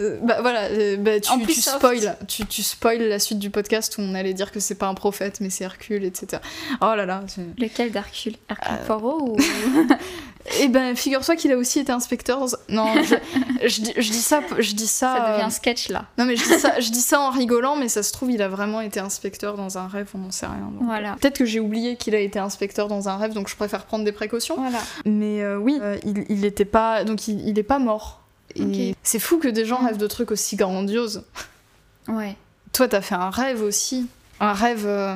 [0.00, 3.38] Euh, bah voilà, euh, bah, tu, En plus tu spoil, tu, tu spoil la suite
[3.38, 6.40] du podcast où on allait dire que c'est pas un prophète mais c'est Hercule, etc.
[6.80, 7.22] Oh là là.
[7.58, 8.36] Lequel d'Hercule?
[8.48, 9.36] Hercule Euh, Poirot ou...
[10.60, 12.40] Eh ben, figure-toi qu'il a aussi été inspecteur.
[12.40, 12.46] Dans...
[12.68, 13.14] Non, je,
[13.68, 15.14] je, dis, je dis ça, je dis ça.
[15.16, 16.06] Ça devient euh, un sketch là.
[16.18, 18.42] Non mais je dis ça, je dis ça en rigolant, mais ça se trouve il
[18.42, 20.70] a vraiment été inspecteur dans un rêve, on n'en sait rien.
[20.72, 20.82] donc.
[20.84, 21.16] Voilà.
[21.20, 24.04] Peut-être que j'ai oublié qu'il a été inspecteur dans un rêve, donc je préfère prendre
[24.04, 24.56] des précautions.
[24.56, 24.80] Voilà.
[25.04, 28.20] Mais euh, oui, euh, il, il était pas, donc il, il est pas mort.
[28.56, 28.96] Et Ok.
[29.02, 29.86] c'est fou que des gens Mm.
[29.86, 31.24] rêvent de trucs aussi grandioses.
[32.08, 32.36] Ouais.
[32.72, 34.06] Toi, t'as fait un rêve aussi.
[34.40, 34.86] Un rêve.
[34.86, 35.14] euh,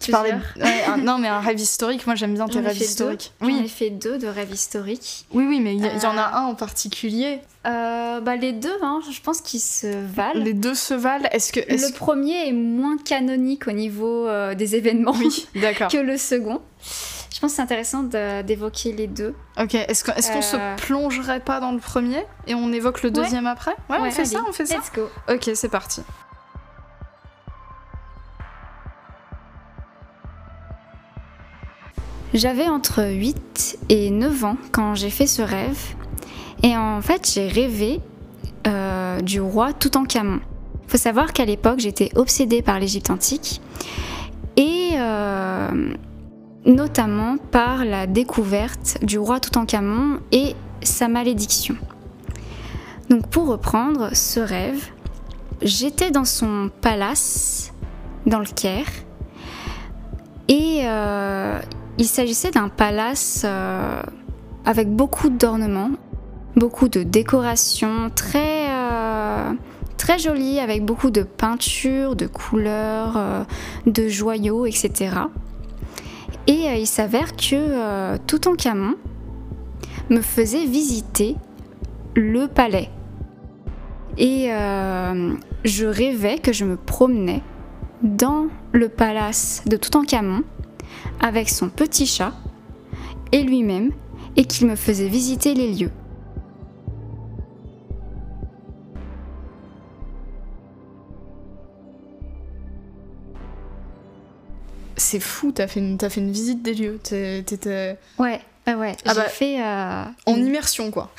[0.00, 0.32] tu parlais.
[0.32, 2.06] de- ouais, un- non, mais un rêve historique.
[2.06, 3.32] Moi, j'aime bien tes rêves historiques.
[3.40, 3.46] deux.
[3.46, 5.26] Oui, fait deux de rêves historiques.
[5.32, 7.40] oui, oui, mais il y, en a Euh, un en particulier.
[7.66, 10.40] Euh, bah, les deux, hein, je pense qu'ils se valent.
[10.40, 11.28] Les deux se valent.
[11.32, 11.60] Est-ce que.
[11.60, 15.90] Le premier est moins canonique au niveau euh, des événements que- Oui, d'accord.
[15.90, 16.60] que le second.
[17.34, 19.34] Je pense que c'est intéressant d'évoquer les deux.
[19.60, 23.14] Ok, est-ce qu'on est se plongerait pas dans le premier et on évoque le Ouais.
[23.14, 23.72] deuxième après?
[23.90, 24.76] Ouais, on fait ça, on fait ça.
[24.76, 25.08] Let's go.
[25.28, 26.00] Ok, c'est parti.
[32.36, 35.94] J'avais entre 8 et 9 ans quand j'ai fait ce rêve.
[36.62, 37.98] Et en fait, j'ai rêvé
[38.66, 40.40] euh, du roi Toutankhamon.
[40.84, 43.62] Il faut savoir qu'à l'époque, j'étais obsédée par l'Égypte antique.
[44.58, 45.94] Et euh,
[46.66, 51.76] notamment par la découverte du roi Toutankhamon et sa malédiction.
[53.08, 54.90] Donc pour reprendre ce rêve,
[55.62, 57.72] j'étais dans son palace,
[58.26, 58.84] dans le Caire.
[60.48, 61.58] Et euh,
[61.98, 64.02] il s'agissait d'un palace euh,
[64.64, 65.92] avec beaucoup d'ornements,
[66.56, 69.52] beaucoup de décorations, très, euh,
[69.96, 73.44] très joli, avec beaucoup de peintures, de couleurs, euh,
[73.86, 75.10] de joyaux, etc.
[76.46, 78.94] Et il s'avère que Toutankhamon
[80.10, 81.34] me faisait visiter
[82.14, 82.88] le palais.
[84.16, 84.50] Et
[85.64, 87.42] je rêvais que je me promenais
[88.04, 90.44] dans le palace de Toutankhamon
[91.20, 92.32] avec son petit chat
[93.32, 93.92] et lui-même
[94.36, 95.90] et qu'il me faisait visiter les lieux.
[104.96, 106.98] C'est fou, t'as fait, une- t'as fait une visite des lieux.
[107.02, 108.96] T'étais Ouais, ouais, ouais.
[109.04, 109.60] Ah J'ai bah, fait.
[109.62, 111.10] euh, en une- immersion, quoi.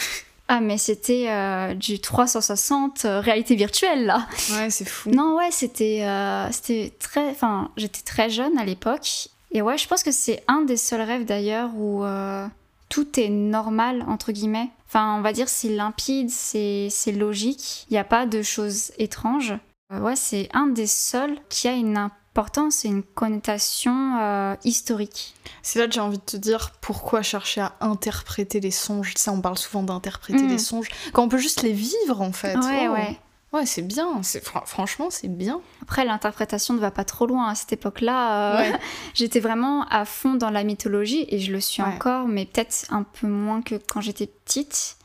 [0.47, 4.25] Ah, mais c'était euh, du 360 euh, réalité virtuelle là.
[4.53, 5.11] Ouais, c'est fou.
[5.11, 7.29] Non, ouais, c'était euh, c'était très.
[7.29, 9.27] Enfin, j'étais très jeune à l'époque.
[9.51, 12.45] Et ouais, je pense que c'est un des seuls rêves d'ailleurs où euh,
[12.89, 14.69] tout est normal, entre guillemets.
[14.87, 17.85] Enfin, on va dire c'est limpide, c'est logique.
[17.89, 19.53] Il n'y a pas de choses étranges.
[19.93, 25.33] Euh, ouais, c'est un des seuls qui a une importance et une connotation euh, historique.
[25.63, 29.13] C'est là que j'ai envie de te dire pourquoi chercher à interpréter les songes.
[29.15, 30.47] Tu sais, on parle souvent d'interpréter Mm.
[30.49, 30.89] les songes.
[31.13, 32.55] Quand on peut juste les vivre, en fait.
[32.57, 32.93] Ouais, Oh.
[32.93, 33.17] ouais.
[33.53, 34.21] Ouais, c'est bien.
[34.23, 35.61] C'est franchement, c'est bien.
[35.81, 38.59] Après, l'interprétation ne va pas trop loin à cette époque-là.
[38.59, 38.77] Euh,
[39.13, 43.03] j'étais vraiment à fond dans la mythologie et je le suis encore, mais peut-être un
[43.03, 44.97] peu moins que quand j'étais petite.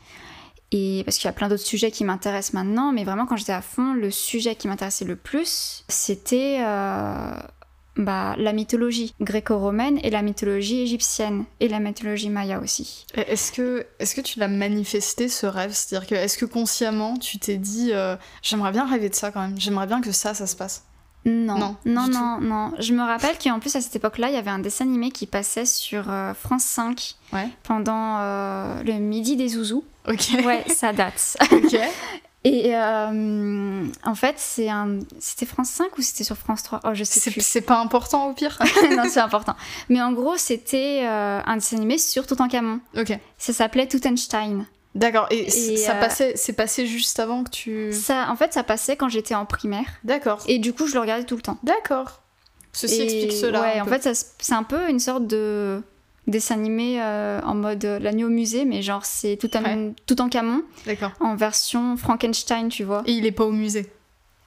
[0.71, 3.53] Et parce qu'il y a plein d'autres sujets qui m'intéressent maintenant, mais vraiment quand j'étais
[3.53, 7.31] à fond, le sujet qui m'intéressait le plus, c'était euh,
[7.97, 13.05] bah, la mythologie gréco-romaine et la mythologie égyptienne et la mythologie maya aussi.
[13.15, 15.71] Est-ce que, est que tu l'as manifesté ce rêve?
[15.73, 19.41] C'est-à-dire que est-ce que consciemment tu t'es dit euh, j'aimerais bien rêver de ça quand
[19.41, 20.85] même, j'aimerais bien que ça, ça se passe
[21.25, 24.37] non, non, non, non, non, Je me rappelle qu'en plus à cette époque-là, il y
[24.37, 27.15] avait un dessin animé qui passait sur euh, France 5
[27.63, 29.85] pendant euh, le midi des zouzous.
[30.07, 30.43] Ok.
[30.45, 31.37] Ouais, ça date.
[31.51, 31.77] Ok.
[32.45, 34.99] Et euh, en fait, c'est un...
[35.19, 37.41] c'était France 5 ou c'était sur France 3 Oh, je sais plus.
[37.41, 38.59] C'est pas important au pire
[38.95, 39.55] Non, c'est important.
[39.87, 42.81] Mais en gros, c'était euh, un dessin animé sur Toutankhamon.
[42.97, 43.17] Ok.
[43.37, 44.65] Ça s'appelait Tutenstein.
[44.93, 45.27] D'accord.
[45.31, 47.93] Et, ça euh, passait, c'est passé juste avant que tu.
[47.93, 49.85] Ça, en fait, ça passait quand j'étais en primaire.
[50.03, 50.43] D'accord.
[50.47, 51.57] Et du coup, je le regardais tout le temps.
[51.63, 52.21] D'accord.
[52.73, 53.61] Ceci explique cela.
[53.61, 54.07] Ouais, en fait,
[54.39, 55.81] c'est un peu une sorte de
[56.27, 60.21] dessin animé euh, en mode euh, l'agneau au musée, mais genre c'est tout, en, tout
[60.21, 60.63] en camon.
[60.85, 61.11] D'accord.
[61.19, 63.03] En version Frankenstein, tu vois.
[63.05, 63.91] Et il est pas au musée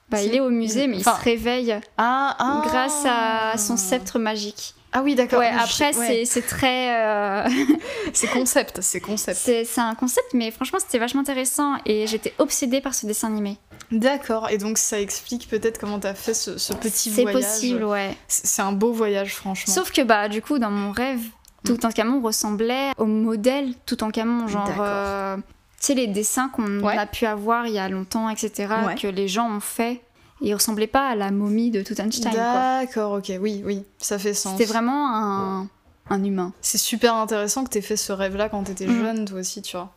[0.09, 4.19] Bah, il est au musée, mais il se réveille ah, ah, grâce à son sceptre
[4.19, 4.73] magique.
[4.93, 5.39] Ah oui, d'accord.
[5.39, 5.91] Ouais, après,
[6.25, 6.95] c'est très.
[6.95, 7.49] Euh,
[8.13, 9.37] c'est concept, c'est concept.
[9.37, 13.57] C'est un concept, mais franchement, c'était vachement intéressant et j'étais obsédée par ce dessin animé.
[13.91, 17.35] D'accord, et donc ça explique peut-être comment t'as fait ce, ce petit voyage.
[17.35, 18.17] C'est possible, ouais.
[18.27, 19.73] C'est un beau voyage, franchement.
[19.73, 21.21] Sauf que, bah, du coup, dans mon rêve,
[21.63, 24.75] Toutankhamon ressemblait au modèle Toutankhamon, genre.
[24.79, 28.67] Euh, tu sais, les dessins qu'on a pu avoir il y a longtemps, etc.,
[28.99, 30.01] que les gens ont fait.
[30.41, 32.31] Il ressemblait pas à la momie de Toutankhamon.
[32.31, 34.51] D'accord, ok, oui, oui, ça fait sens.
[34.53, 35.67] C'était vraiment un,
[36.09, 36.53] un humain.
[36.61, 39.01] C'est super intéressant que t'aies fait ce rêve-là quand t'étais mm.
[39.01, 39.93] jeune, toi aussi, tu vois.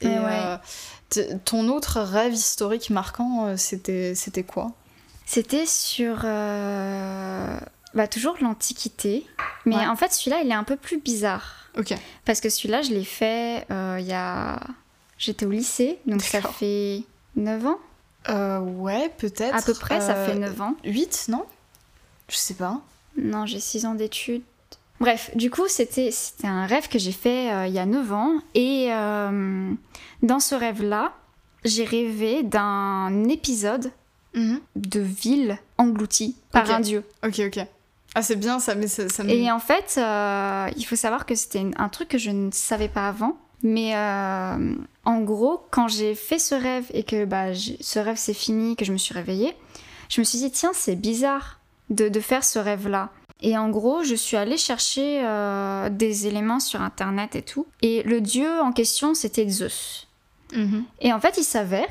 [0.00, 0.56] Et euh,
[1.44, 4.72] ton autre rêve historique marquant, euh, c'était c'était quoi?
[5.26, 6.24] C'était sur
[7.94, 9.26] bah, toujours l'Antiquité.
[9.66, 11.70] Mais en fait, celui-là, il est un peu plus bizarre.
[11.78, 11.94] Ok.
[12.24, 14.60] Parce que celui-là, je l'ai fait euh, il y a.
[15.18, 17.02] J'étais au lycée, donc ça fait
[17.36, 17.78] 9 ans.
[18.28, 19.54] Euh, ouais, peut-être.
[19.54, 20.74] À peu près, ça fait 9 ans.
[20.84, 21.44] 8, non?
[22.28, 22.80] Je sais pas.
[23.16, 24.42] Non, j'ai 6 ans d'études.
[25.00, 26.10] Bref, du coup, c'était
[26.44, 28.32] un rêve que j'ai fait euh, il y a 9 ans.
[28.54, 28.88] Et
[30.22, 31.14] dans ce rêve-là,
[31.64, 33.92] j'ai rêvé d'un épisode
[34.34, 34.60] mhm.
[34.74, 37.04] de ville engloutie par un dieu.
[37.24, 37.64] Ok, ok.
[38.14, 41.64] Ah, c'est bien ça, mais ça, Et en fait, euh, il faut savoir que c'était
[41.76, 43.38] un truc que je ne savais pas avant.
[43.62, 48.34] Mais euh, en gros, quand j'ai fait ce rêve et que bah, ce rêve s'est
[48.34, 49.54] fini, que je me suis réveillée,
[50.08, 53.10] je me suis dit, tiens, c'est bizarre de, de, faire ce rêve-là.
[53.40, 57.66] Et en gros, je suis allée chercher euh, des éléments sur Internet et tout.
[57.82, 60.08] Et le dieu en question, c'était Zeus.
[60.54, 60.84] Mhm.
[61.00, 61.88] Et en fait, il s'avère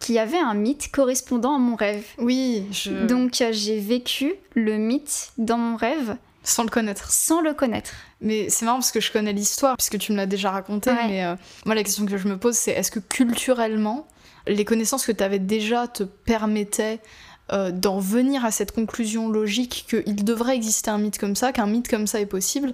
[0.00, 2.04] qu'il y avait un mythe correspondant à mon rêve.
[2.18, 3.06] Oui, je...
[3.06, 6.16] Donc euh, j'ai vécu le mythe dans mon rêve.
[6.42, 7.12] Sans le connaître.
[7.12, 7.92] Sans le connaître.
[8.22, 10.90] Mais c'est marrant parce que je connais l'histoire, puisque tu me l'as déjà raconté.
[11.06, 11.36] Mais euh,
[11.66, 14.08] moi, la question que je me pose, c'est est-ce que culturellement,
[14.46, 17.00] les connaissances que tu avais déjà te permettaient
[17.52, 21.66] euh, d'en venir à cette conclusion logique qu'il devrait exister un mythe comme ça, qu'un
[21.66, 22.72] mythe comme ça est possible,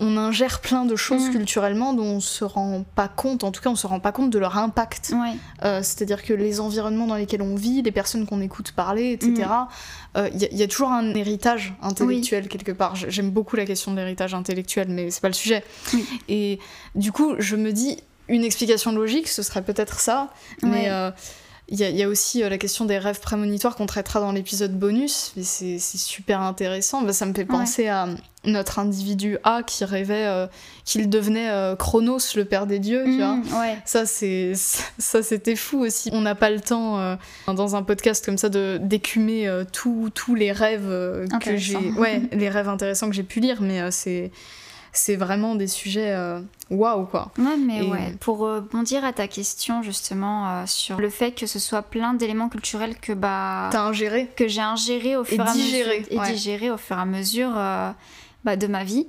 [0.00, 1.30] on ingère plein de choses mm.
[1.30, 4.30] culturellement dont on se rend pas compte, en tout cas on se rend pas compte
[4.30, 5.14] de leur impact.
[5.62, 9.32] Euh, c'est-à-dire que les environnements dans lesquels on vit, les personnes qu'on écoute parler, etc.,
[9.36, 9.68] il mm.
[10.16, 12.96] euh, y, a toujours un héritage intellectuel quelque part.
[12.96, 15.62] J'aime beaucoup la question de l'héritage intellectuel, mais c'est pas le sujet.
[16.28, 16.58] Et
[16.96, 20.30] du coup, je me dis, une explication logique, ce serait peut-être ça,
[20.62, 20.90] mais
[21.68, 25.32] il y, a aussi euh, la question des rêves prémonitoires qu'on traitera dans l'épisode bonus,
[25.36, 27.02] mais c'est super intéressant.
[27.02, 28.06] Bah, ça me fait penser à
[28.44, 30.46] notre individu A qui rêvait euh,
[30.84, 33.66] qu'il devenait euh, Chronos, le père des dieux, tu mmh, vois.
[33.84, 36.08] Ça, c'est ça c'était fou aussi.
[36.12, 41.26] On n'a pas le temps dans un podcast comme ça de d'écumer tous les rêves
[41.40, 44.30] que j'ai, ouais, les rêves intéressants que j'ai pu lire, mais c'est
[44.98, 47.30] c'est vraiment des sujets euh, waouh quoi.
[47.38, 48.14] Ouais, mais ouais.
[48.20, 52.48] Pour rebondir à ta question justement euh, sur le fait que ce soit plein d'éléments
[52.48, 56.70] culturels que bah t'as ingéré, que j'ai ingéré au fur et, à mesure et digéré
[56.70, 57.90] au fur et à mesure euh,
[58.44, 59.06] bah, de ma vie.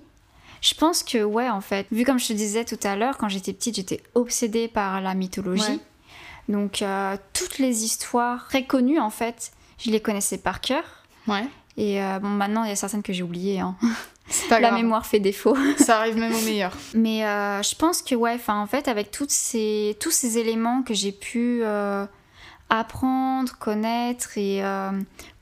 [0.61, 3.29] Je pense que ouais en fait, vu comme je te disais tout à l'heure, quand
[3.29, 5.79] j'étais petite, j'étais obsédée par la mythologie.
[6.49, 6.83] Donc
[7.33, 10.83] toutes les histoires très connues en fait, je les connaissais par cœur.
[11.27, 11.45] Ouais.
[11.75, 13.59] Et bon, maintenant, il y a certaines que j'ai oubliées.
[13.59, 13.75] Hein.
[14.49, 15.55] la mémoire fait défaut.
[15.77, 16.73] Ça arrive même au meilleur.
[16.93, 20.93] Mais euh, je pense que ouais, en fait avec toutes ces, tous ces éléments que
[20.93, 22.05] j'ai pu euh,
[22.69, 24.91] apprendre, connaître et euh,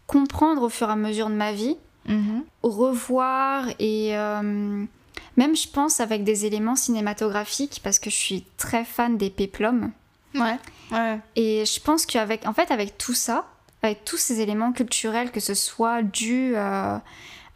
[0.08, 2.44] comprendre au fur et à mesure de ma vie, mm-hmm.
[2.64, 4.14] revoir et
[5.38, 9.92] même je pense avec des éléments cinématographiques parce que je suis très fan des péplums.
[10.34, 10.58] Ouais,
[10.92, 11.20] ouais.
[11.36, 13.46] Et je pense qu'avec en fait, avec tout ça,
[13.82, 16.56] avec tous ces éléments culturels, que ce soit dû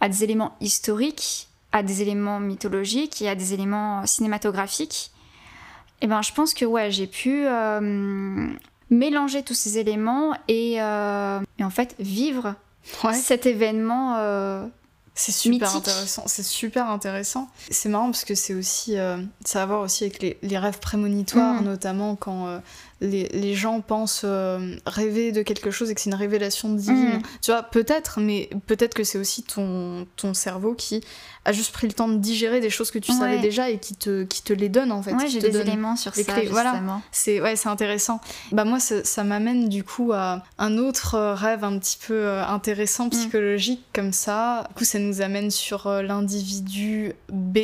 [0.02, 5.12] à des éléments historiques, à des éléments mythologiques et à des éléments cinématographiques,
[6.02, 8.48] et eh ben je pense que ouais, j'ai pu euh,
[8.90, 12.56] mélanger tous ces éléments et, euh, et en fait vivre
[13.12, 14.16] cet événement
[15.20, 16.24] c'est super intéressant.
[16.28, 17.50] C'est super intéressant.
[17.70, 20.80] C'est marrant parce que c'est aussi, euh, ça a à voir aussi avec les, rêves
[20.80, 21.66] prémonitoires, mm.
[21.66, 22.62] notamment quand
[23.02, 27.18] euh, les, gens pensent euh, rêver de quelque chose et que c'est une révélation divine.
[27.18, 27.22] Mm.
[27.42, 31.02] Tu vois, peut-être, mais peut-être que c'est aussi ton, ton cerveau qui
[31.46, 33.96] a juste pris le temps de digérer des choses que tu savais déjà et qui
[33.96, 35.14] te, qui te les donne en fait.
[35.14, 36.52] Ouais, j'ai des éléments sur ça, justement.
[36.52, 37.02] Voilà.
[37.12, 38.20] C'est ouais, intéressant.
[38.52, 43.08] Bah moi, ça, m'amène du coup à un autre rêve un petit peu euh, intéressant,
[43.08, 43.12] mm.
[43.12, 44.66] psychologique comme ça.
[44.70, 47.60] Du coup, ça nous amène sur euh, l'individu B.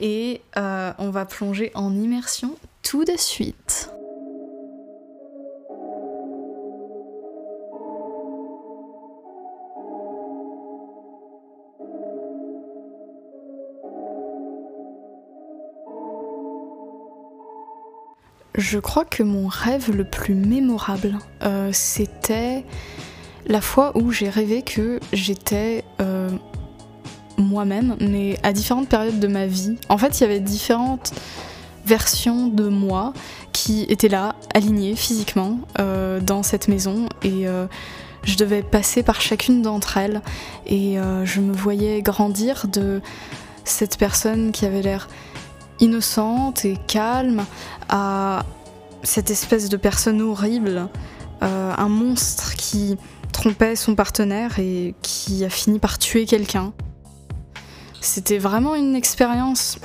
[0.00, 3.90] Et on va plonger en immersion tout de suite.
[18.60, 22.66] Je crois que mon rêve le plus mémorable, euh, c'était
[23.46, 26.28] la fois où j'ai rêvé que j'étais euh,
[27.38, 29.78] moi-même, mais à différentes périodes de ma vie.
[29.88, 31.14] En fait, il y avait différentes
[31.86, 33.14] versions de moi
[33.52, 37.46] qui étaient là, alignées physiquement, euh, dans cette maison, et
[38.24, 40.20] je devais passer par chacune d'entre elles,
[40.66, 43.00] et je me voyais grandir de
[43.64, 45.08] cette personne qui avait l'air
[45.80, 47.44] innocente et calme
[47.88, 48.44] à
[49.02, 50.88] cette espèce de personne horrible,
[51.42, 52.96] euh, un monstre qui
[53.32, 56.72] trompait son partenaire et qui a fini par tuer quelqu'un.
[58.00, 59.78] C'était vraiment une expérience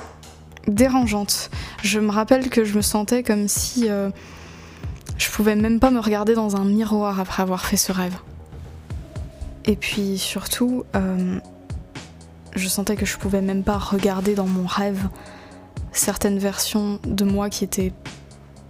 [0.66, 1.50] dérangeante.
[1.82, 4.10] Je me rappelle que je me sentais comme si euh,
[5.16, 8.16] je pouvais même pas me regarder dans un miroir après avoir fait ce rêve.
[9.64, 11.38] Et puis surtout, euh,
[12.54, 15.08] je sentais que je pouvais même pas regarder dans mon rêve
[15.98, 17.92] certaines versions de moi qui étaient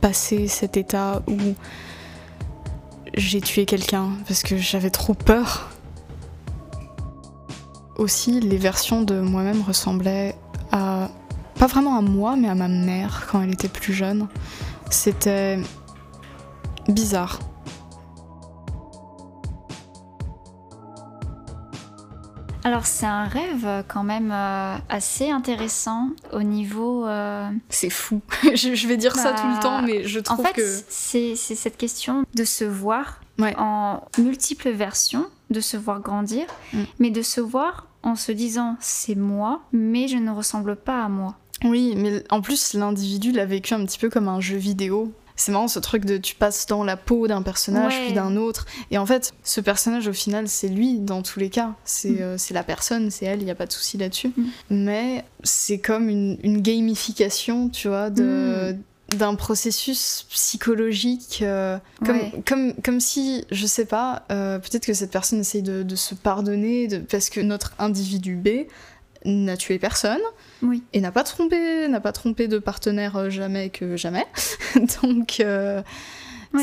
[0.00, 1.36] passées cet état où
[3.14, 5.70] j'ai tué quelqu'un parce que j'avais trop peur.
[7.96, 10.36] Aussi, les versions de moi-même ressemblaient
[10.70, 11.08] à.
[11.58, 14.28] pas vraiment à moi, mais à ma mère quand elle était plus jeune.
[14.90, 15.58] C'était
[16.88, 17.40] bizarre.
[22.66, 27.06] Alors c'est un rêve euh, quand même euh, assez intéressant au niveau...
[27.06, 28.22] Euh, c'est fou.
[28.42, 30.82] je, vais dire ça tout le bah, temps, mais je trouve en fait, que...
[30.88, 36.82] C'est cette question de se voir en multiples versions, de se voir grandir, mm.
[36.98, 41.08] mais de se voir en se disant c'est moi, mais je ne ressemble pas à
[41.08, 41.36] moi.
[41.62, 45.52] Oui, mais en plus l'individu l'a vécu un petit peu comme un jeu vidéo c'est
[45.52, 48.66] marrant ce truc de tu passes dans la peau d'un personnage puis d'un autre.
[48.90, 51.74] Et en fait, ce personnage au final, c'est lui dans tous les cas.
[51.84, 52.20] C'est mm.
[52.20, 54.32] euh, la personne, c'est elle, il n'y a pas de souci là-dessus.
[54.36, 54.44] Mm.
[54.70, 58.72] Mais c'est comme une, gamification, tu vois, de.
[58.72, 59.16] Mm.
[59.16, 65.12] d'un processus psychologique euh, comme, comme, comme si je sais pas euh, peut-être que cette
[65.12, 68.66] personne essaye de, de se pardonner de, parce que notre individu B
[69.26, 70.20] n'a tué personne
[70.62, 70.82] oui.
[70.92, 74.24] et n'a pas trompé n'a pas trompé de partenaire euh, jamais que jamais
[75.02, 75.82] donc euh,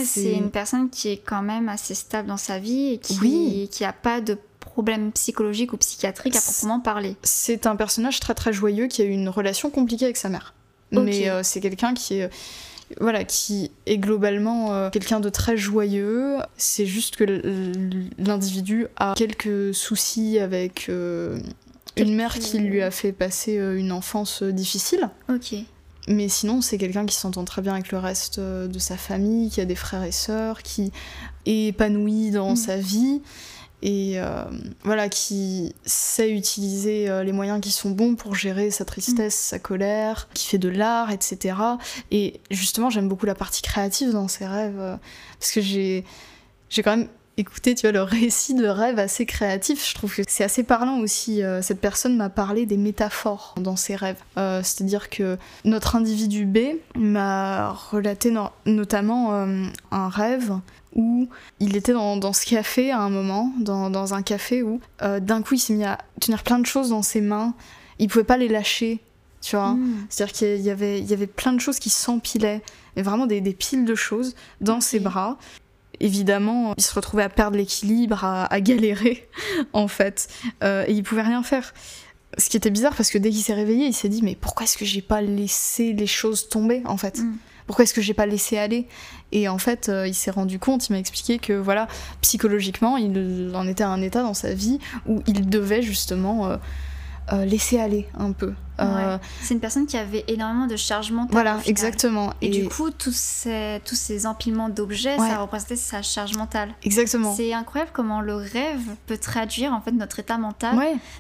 [0.04, 3.70] c'est une personne qui est quand même assez stable dans sa vie et qui oui.
[3.72, 8.34] qui a pas de problème psychologique ou psychiatrique à proprement parler c'est un personnage très
[8.34, 10.54] très joyeux qui a eu une relation compliquée avec sa mère
[10.92, 12.30] mais euh, c'est quelqu'un qui est
[13.00, 16.38] voilà, qui est globalement quelqu'un de très joyeux.
[16.58, 17.24] C'est juste que
[18.20, 20.92] l'individu a quelques soucis avec
[21.98, 25.10] une mère qui lui a fait passer euh, une enfance euh, difficile.
[25.30, 25.56] Ok.
[26.08, 29.50] Mais sinon, c'est quelqu'un qui s'entend très bien avec le reste euh, de sa famille,
[29.50, 30.92] qui a des frères et sœurs, qui
[31.46, 32.58] est épanoui dans mm.
[32.58, 33.22] sa vie
[33.86, 34.18] et
[34.86, 39.50] voilà, qui sait utiliser les moyens qui sont bons pour gérer sa tristesse, mm.
[39.50, 41.58] sa colère, qui fait de l'art, etc.
[42.10, 44.98] Et justement, j'aime beaucoup la partie créative dans ses rêves,
[45.38, 46.06] parce que j'ai
[46.70, 49.88] j'ai quand même écouter, tu vois, le récit de rêve assez créatif.
[49.88, 51.44] Je trouve que c'est assez parlant aussi.
[51.44, 54.22] Euh, cette personne m'a parlé des métaphores dans ses rêves.
[54.38, 56.60] Euh, c'est-à-dire que notre individu B
[56.96, 58.34] m'a relaté
[58.66, 60.54] notamment euh, un rêve
[60.96, 61.28] où
[61.60, 65.60] il était dans, ce café à un moment, dans, un café où d'un coup il
[65.60, 67.56] s'est mis à tenir plein de choses dans ses mains.
[67.98, 69.00] Il pouvait pas les lâcher,
[69.42, 69.72] tu vois.
[69.72, 70.06] Hmm.
[70.10, 72.62] C'est-à-dire qu'il y avait, il y avait plein de choses qui s'empilaient,
[72.96, 75.38] et vraiment des, piles de choses dans ses bras
[76.00, 79.30] évidemment, il se retrouvait à perdre l'équilibre, à, galérer,
[79.74, 80.28] en fait.
[80.64, 81.74] Euh, et il pouvait rien faire.
[82.38, 84.64] ce qui était bizarre parce que dès qu'il s'est réveillé, il s'est dit mais pourquoi
[84.66, 87.20] est-ce que j'ai pas laissé les choses tomber en fait?
[87.20, 87.34] Mm.
[87.66, 88.88] Pourquoi est-ce que j'ai pas laissé aller?
[89.32, 91.88] Et en fait, euh, il s'est rendu compte, il m'a expliqué que voilà,
[92.22, 96.58] psychologiquement, il en était à un état dans sa vie où il devait justement euh,
[97.32, 98.54] euh, laisser aller un peu.
[98.80, 101.32] Euh, c'est une personne qui avait énormément de charge mentale.
[101.32, 102.34] Voilà, exactement.
[102.42, 106.74] Et, du coup, tous ces, tous ces empilements d'objets, ça représentait sa charge mentale.
[106.84, 107.34] Exactement.
[107.36, 110.78] C'est incroyable comment le rêve peut traduire en fait notre état mental,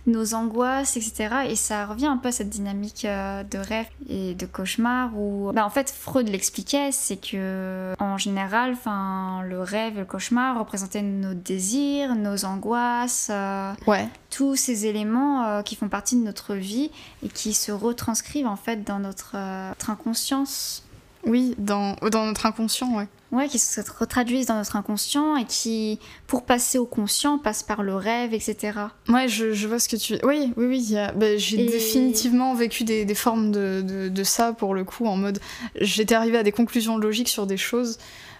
[0.07, 1.35] nos angoisses, etc.
[1.49, 5.51] Et ça revient un peu à cette dynamique euh, de rêve et de cauchemar où,
[5.53, 10.59] bah, en fait, Freud l'expliquait, c'est que en général, enfin, le rêve et le cauchemar
[10.59, 14.07] représentaient nos désirs, nos angoisses, euh, ouais.
[14.35, 16.89] Tous ces éléments qui font partie de notre vie
[17.23, 20.83] et qui se retranscrivent en fait dans notre, euh, inconscience.
[21.25, 23.07] Oui, dans, dans notre inconscient, ouais.
[23.31, 27.81] Ouais, qui se retraduisent dans notre inconscient et qui, pour passer au conscient, passent par
[27.81, 28.73] le rêve, etc.
[29.07, 30.19] Ouais, je, je vois ce que tu...
[30.23, 30.95] Oui, oui, oui.
[31.15, 35.15] Bah, j'ai définitivement vécu des, des formes de, de, de, ça, pour le coup, en
[35.15, 35.39] mode...
[35.79, 37.97] J'étais arrivée à des conclusions logiques sur des choses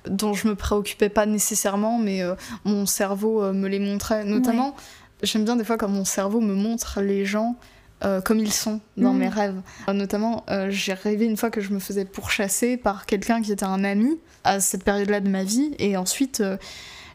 [0.08, 2.36] dont je me préoccupais pas nécessairement, mais euh,
[2.66, 4.26] mon cerveau euh, me les montrait.
[4.26, 4.76] Notamment,
[5.24, 7.56] j'aime bien des fois quand mon cerveau me montre les gens
[8.04, 9.34] euh, comme ils sont dans mes mm.
[9.34, 9.62] rêves.
[9.88, 13.52] Euh, notamment, euh, j'ai rêvé une fois que je me faisais pourchasser par quelqu'un qui
[13.52, 16.44] était un ami à cette période-là de ma vie, et ensuite,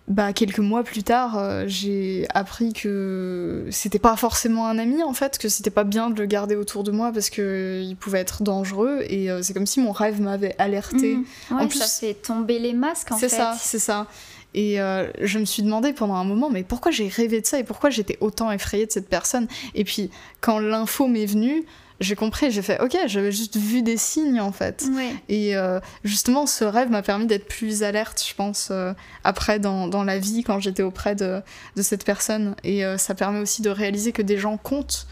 [0.06, 5.36] bah, quelques mois plus tard, j'ai appris que c'était pas forcément un ami en fait,
[5.36, 9.02] que c'était pas bien de le garder autour de moi parce qu'il pouvait être dangereux,
[9.02, 11.16] et c'est comme si mon rêve m'avait alerté.
[11.50, 11.58] Mm.
[11.58, 13.28] en plus, ça fait tomber les masques en fait.
[13.28, 14.06] C'est ça, c'est ça.
[14.54, 17.58] Et euh, je me suis demandé pendant un moment, mais pourquoi j'ai rêvé de ça
[17.58, 19.46] et pourquoi j'étais autant effrayée de cette personne?
[19.74, 21.64] Et puis, quand l'info m'est venue,
[22.00, 24.86] j'ai compris, j'ai fait, ok, j'avais juste vu des signes en fait.
[25.28, 28.92] Et euh, justement, ce rêve m'a permis d'être plus alerte, je pense, euh,
[29.24, 31.42] après dans, dans, la vie, quand j'étais auprès de,
[31.74, 32.54] de, cette personne.
[32.62, 35.08] Et ça permet aussi de réaliser que des gens comptent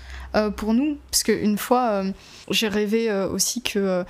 [0.56, 0.96] pour nous.
[1.10, 2.04] Parce qu'une fois,
[2.50, 4.04] j'ai rêvé aussi que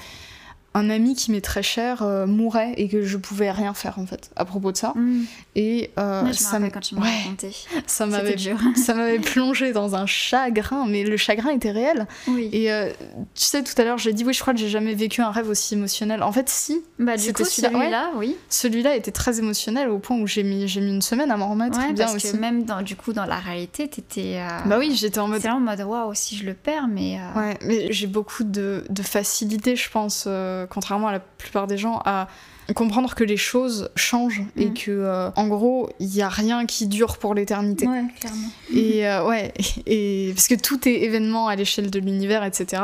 [0.76, 4.04] un ami qui m'est très cher euh, mourait et que je pouvais rien faire en
[4.04, 4.92] fait à propos de ça.
[4.94, 5.24] Mm.
[5.54, 7.50] Et euh, ça quand tu ouais,
[7.86, 8.36] Ça m'avait
[8.76, 12.06] ça m'avait plongé dans un chagrin, mais le chagrin était réel.
[12.52, 12.90] Et euh,
[13.34, 15.30] tu sais tout à l'heure j'ai dit oui je crois que j'ai jamais vécu un
[15.30, 16.22] rêve aussi émotionnel.
[16.22, 16.82] En fait si.
[16.98, 18.36] Bah du coup celui-là oui.
[18.50, 21.48] Celui-là était très émotionnel au point où j'ai mis j'ai mis une semaine à m'en
[21.48, 24.44] remettre bien parce que même dans du coup dans la réalité t'étais.
[24.66, 25.46] Bah oui j'étais en mode.
[25.46, 27.18] En mode waouh si je le perds mais.
[27.34, 30.28] Ouais mais j'ai beaucoup de, de facilité je pense
[30.68, 32.28] contrairement à la plupart des gens, à
[32.74, 34.74] comprendre que les choses changent et mm.
[34.74, 39.06] que euh, en gros il y a rien qui dure pour l'éternité ouais clairement et
[39.06, 39.54] euh, ouais
[39.86, 42.82] et parce que tout est événement à l'échelle de l'univers etc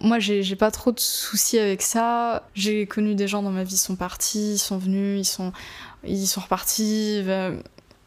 [0.00, 3.76] moi j'ai pas trop de soucis avec ça j'ai connu des gens dans ma vie
[3.76, 5.52] sont partis ils sont venus ils sont
[6.04, 7.22] ils sont repartis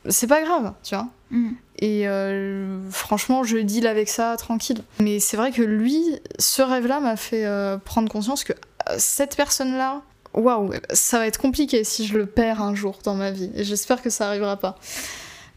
[0.10, 1.52] c'est pas grave tu vois mm.
[1.84, 4.84] Et euh, franchement, je deal avec ça tranquille.
[5.00, 6.00] Mais c'est vrai que lui,
[6.38, 7.44] ce rêve-là m'a fait
[7.86, 8.54] prendre conscience que
[8.98, 10.02] cette personne-là,
[10.34, 13.52] waouh, ça va être compliqué si je le perds un jour dans ma vie.
[13.56, 14.78] Et j'espère que ça arrivera pas.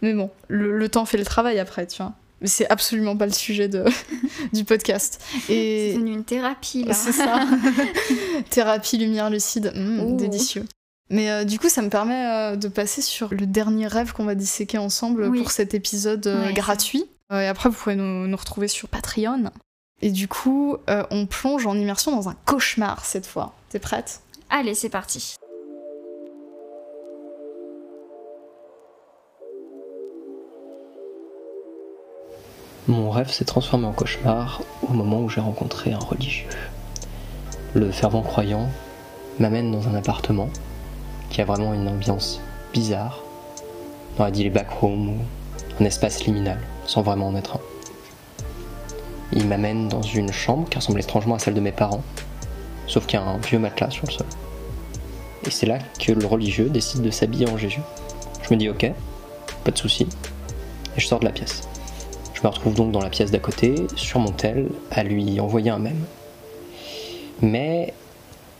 [0.03, 2.13] Mais bon, le, temps fait le travail après, tu vois.
[2.41, 3.85] Mais c'est absolument pas le sujet de,
[4.53, 5.23] du podcast.
[5.49, 5.93] Et...
[5.95, 6.95] C'est une thérapie, là.
[6.95, 7.47] C'est ça.
[8.51, 10.67] thérapie lumière lucide, mmh, délicieux.
[11.11, 14.25] Mais euh, du coup, ça me permet euh, de passer sur le dernier rêve qu'on
[14.25, 17.05] va disséquer ensemble pour cet épisode euh, gratuit.
[17.31, 19.51] et après, vous pouvez nous, nous retrouver sur Patreon.
[20.05, 23.55] Et du coup, euh, on plonge en immersion dans un cauchemar cette fois.
[23.71, 24.21] T'es prête?
[24.51, 25.37] Allez, c'est parti.
[32.87, 36.51] Mon rêve s'est transformé en cauchemar au moment où j'ai rencontré un religieux.
[37.73, 38.69] Le fervent croyant
[39.39, 40.51] m'amène dans un appartement
[41.31, 42.43] qui a vraiment une ambiance
[42.75, 43.21] bizarre.
[44.19, 45.19] On aurait dit les backrooms ou
[45.81, 47.61] un espace liminal, sans vraiment en être un.
[49.37, 52.05] Il m'amène dans une chambre qui ressemble étrangement à celle de mes parents,
[52.87, 54.27] sauf qu'il y a un vieux matelas sur le sol.
[55.45, 57.81] Et c'est là que le religieux décide de s'habiller en Jésus.
[58.43, 58.91] Je me dis ok,
[59.65, 60.07] pas de souci,
[60.97, 61.63] et je sors de la pièce.
[62.33, 65.71] Je me retrouve donc dans la pièce d'à côté, sur mon tel, à lui envoyer
[65.71, 66.05] un mème.
[67.43, 67.93] Mais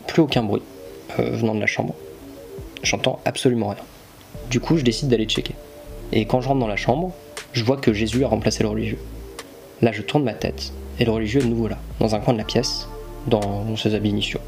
[0.07, 0.61] plus aucun bruit
[1.19, 1.95] euh, venant de la chambre.
[2.83, 3.83] J'entends absolument rien.
[4.49, 5.55] Du coup, je décide d'aller checker.
[6.11, 7.13] Et quand je rentre dans la chambre,
[7.53, 8.99] je vois que Jésus a remplacé le religieux.
[9.85, 12.33] Là, je tourne ma tête, et le religieux est de nouveau là, dans un coin
[12.33, 12.87] de la pièce,
[13.27, 14.39] dans ses habits initiaux.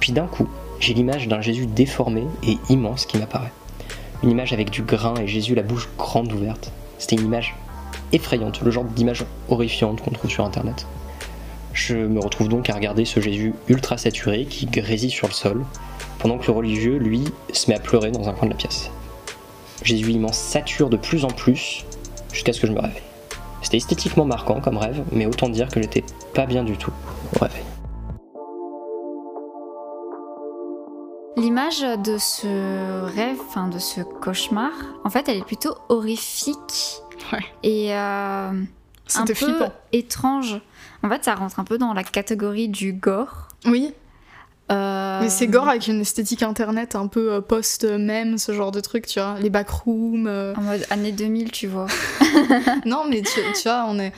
[0.00, 0.48] Puis d'un coup,
[0.80, 3.52] j'ai l'image d'un Jésus déformé et immense qui m'apparaît.
[4.22, 6.72] Une image avec du grain et Jésus la bouche grande ouverte.
[6.96, 7.54] C'était une image
[8.12, 10.86] effrayante, le genre d'image horrifiante qu'on trouve sur internet.
[11.74, 15.62] Je me retrouve donc à regarder ce Jésus ultra saturé qui grésille sur le sol,
[16.20, 18.90] pendant que le religieux, lui, se met à pleurer dans un coin de la pièce.
[19.82, 21.84] Jésus immense sature de plus en plus
[22.32, 23.02] jusqu'à ce que je me réveille.
[23.62, 26.04] C'était esthétiquement marquant comme rêve, mais autant dire que j'étais
[26.34, 26.92] pas bien du tout
[27.36, 27.62] au réveil.
[31.36, 34.70] L'image de ce rêve, enfin de ce cauchemar,
[35.04, 36.98] en fait, elle est plutôt horrifique
[37.32, 37.44] Ouais.
[37.62, 38.50] et euh,
[39.14, 39.72] un peu flippant.
[39.92, 40.60] étrange.
[41.02, 43.48] En fait, ça rentre un peu dans la catégorie du gore.
[43.64, 43.94] Oui,
[44.72, 48.80] Euh, mais c'est gore avec une esthétique internet un peu euh, post-meme, ce genre de
[48.80, 49.36] truc, tu vois.
[49.40, 50.26] Les backrooms.
[50.26, 50.54] euh.
[50.56, 51.86] En mode année 2000, tu vois.
[52.86, 54.12] Non, mais tu, tu vois, on est.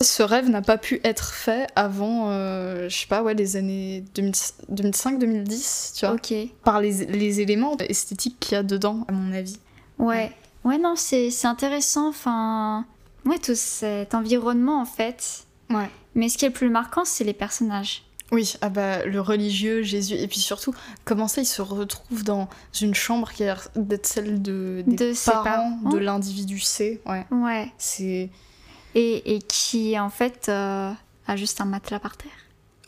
[0.00, 4.02] Ce rêve n'a pas pu être fait avant, euh, je sais pas, ouais, les années
[4.16, 6.14] 2005-2010, tu vois.
[6.14, 6.34] Ok.
[6.64, 9.58] Par les, les éléments esthétiques qu'il y a dedans, à mon avis.
[9.98, 10.32] Ouais.
[10.64, 12.08] Ouais, non, c'est c'est intéressant.
[12.08, 12.84] Enfin,
[13.24, 15.44] ouais, tout cet environnement, en fait.
[15.70, 15.88] Ouais.
[16.14, 18.02] Mais ce qui est le plus marquant, c'est les personnages.
[18.32, 20.74] Oui, ah bah, le religieux, Jésus, et puis surtout,
[21.04, 22.48] comment ça, il se retrouve dans
[22.80, 25.90] une chambre qui a l'air d'être celle de, des De parents, parents.
[25.90, 27.00] de l'individu C.
[27.06, 27.70] Ouais, Ouais.
[27.78, 28.30] c'est...
[28.94, 30.90] Et, et qui, en fait, euh,
[31.26, 32.30] a juste un matelas par terre.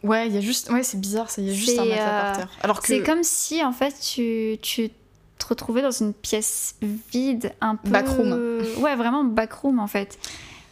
[0.02, 0.70] Ouais, il y a juste...
[0.70, 2.50] Ouais, c'est bizarre, ça, il y a juste un matelas par euh, terre.
[2.62, 2.88] Alors que...
[2.88, 4.90] C'est comme si, en fait, tu, tu
[5.38, 6.76] te retrouvais dans une pièce
[7.12, 7.90] vide, un peu...
[7.90, 8.62] Backroom.
[8.78, 10.18] Ouais, vraiment backroom, en fait.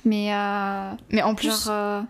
[0.06, 2.04] Mais, euh, Mais en plus, genre,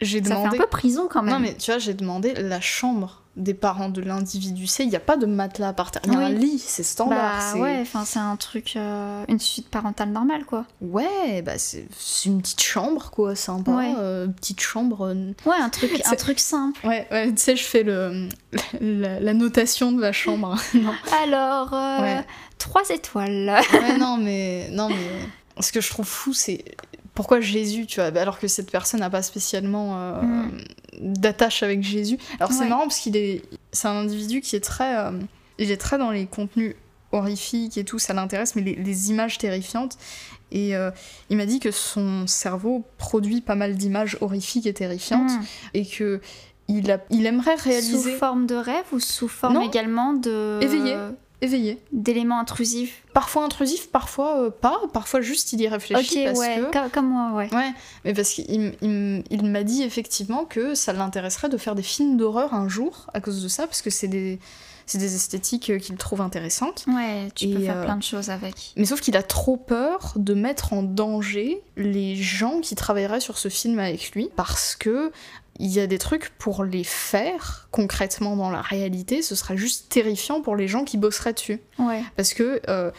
[0.00, 0.56] j'ai ça demandé...
[0.56, 1.34] fait un peu prison, quand même.
[1.34, 4.82] Non, mais tu vois, j'ai demandé la chambre des parents de l'individu C.
[4.82, 6.02] Il n'y a pas de matelas par terre.
[6.06, 6.24] Il y a Oui.
[6.24, 7.18] un lit, c'est standard.
[7.38, 8.74] Bah c'est- ouais, enfin, c'est un truc...
[8.74, 10.64] euh, une suite parentale normale, quoi.
[10.80, 13.70] Ouais, bah c'est c'est une petite chambre, quoi, sympa.
[13.70, 13.94] Ouais.
[13.96, 15.06] euh, petite chambre...
[15.06, 16.84] euh, Ouais, un truc, un C'est- truc simple.
[16.84, 18.28] Ouais, ouais, tu sais, je fais le,
[18.80, 20.56] la, la notation de la chambre.
[20.74, 20.92] non.
[21.22, 22.24] Alors, euh, Ouais.
[22.58, 23.60] trois étoiles.
[23.72, 26.64] Ouais, non, mais, non, mais ce que je trouve fou, c'est
[27.18, 30.50] pourquoi Jésus, tu vois, alors que cette personne n'a pas spécialement euh, Mm.
[31.00, 32.16] d'attache avec Jésus.
[32.38, 32.68] Alors c'est Ouais.
[32.68, 33.42] marrant parce qu'il est,
[33.72, 35.10] c'est un individu qui est très, euh,
[35.58, 36.76] il est très dans les contenus
[37.10, 39.98] horrifiques et tout, ça l'intéresse, mais les, les images terrifiantes.
[40.52, 40.92] Et euh,
[41.28, 45.42] il m'a dit que son cerveau produit pas mal d'images horrifiques et terrifiantes Mm.
[45.74, 46.20] et que
[46.68, 49.62] il, a, il aimerait réaliser Sous forme de rêve ou sous forme Non.
[49.68, 50.60] également de...
[50.62, 50.96] Éveillé.
[51.40, 51.78] Éveillé.
[51.92, 53.02] D'éléments intrusifs.
[53.14, 56.72] Parfois intrusif, parfois euh, pas, parfois juste il y réfléchit Ok, parce ouais, que...
[56.72, 57.48] comme, comme moi, ouais.
[57.54, 57.72] Ouais,
[58.04, 61.82] mais parce qu'il il, il- il m'a dit effectivement que ça l'intéresserait de faire des
[61.82, 64.38] films d'horreur un jour à cause de ça, parce que c'est des,
[64.86, 66.84] c'est des esthétiques euh, qu'il trouve intéressantes.
[66.88, 68.72] Ouais, tu peux Et, faire euh, plein de choses avec.
[68.76, 73.38] Mais sauf qu'il a trop peur de mettre en danger les gens qui travailleraient sur
[73.38, 75.12] ce film avec lui, parce que
[75.58, 79.88] il y a des trucs pour les faire concrètement dans la réalité, ce serait juste
[79.88, 81.60] terrifiant pour les gens qui bosseraient dessus.
[81.78, 82.02] Ouais.
[82.16, 82.90] Parce que euh,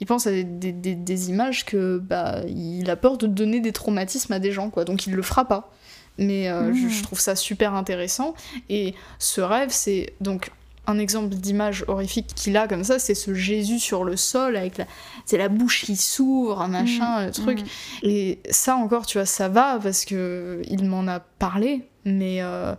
[0.00, 3.60] il pense à des, des- des- des images que bah il a peur de donner
[3.60, 5.72] des traumatismes à des gens quoi, donc il le fera pas.
[6.18, 6.90] Mais euh, je, Mhm.
[6.90, 8.34] je trouve ça super intéressant
[8.68, 10.50] et ce rêve c'est donc
[10.88, 14.78] un exemple d'image horrifique qu'il a comme ça, c'est ce Jésus sur le sol avec
[14.78, 14.86] la,
[15.26, 17.60] c'est la bouche qui s'ouvre, un machin, le truc.
[17.60, 17.64] Mm.
[18.08, 22.74] Et ça encore, tu vois, ça va parce que il m'en a parlé, mais euh,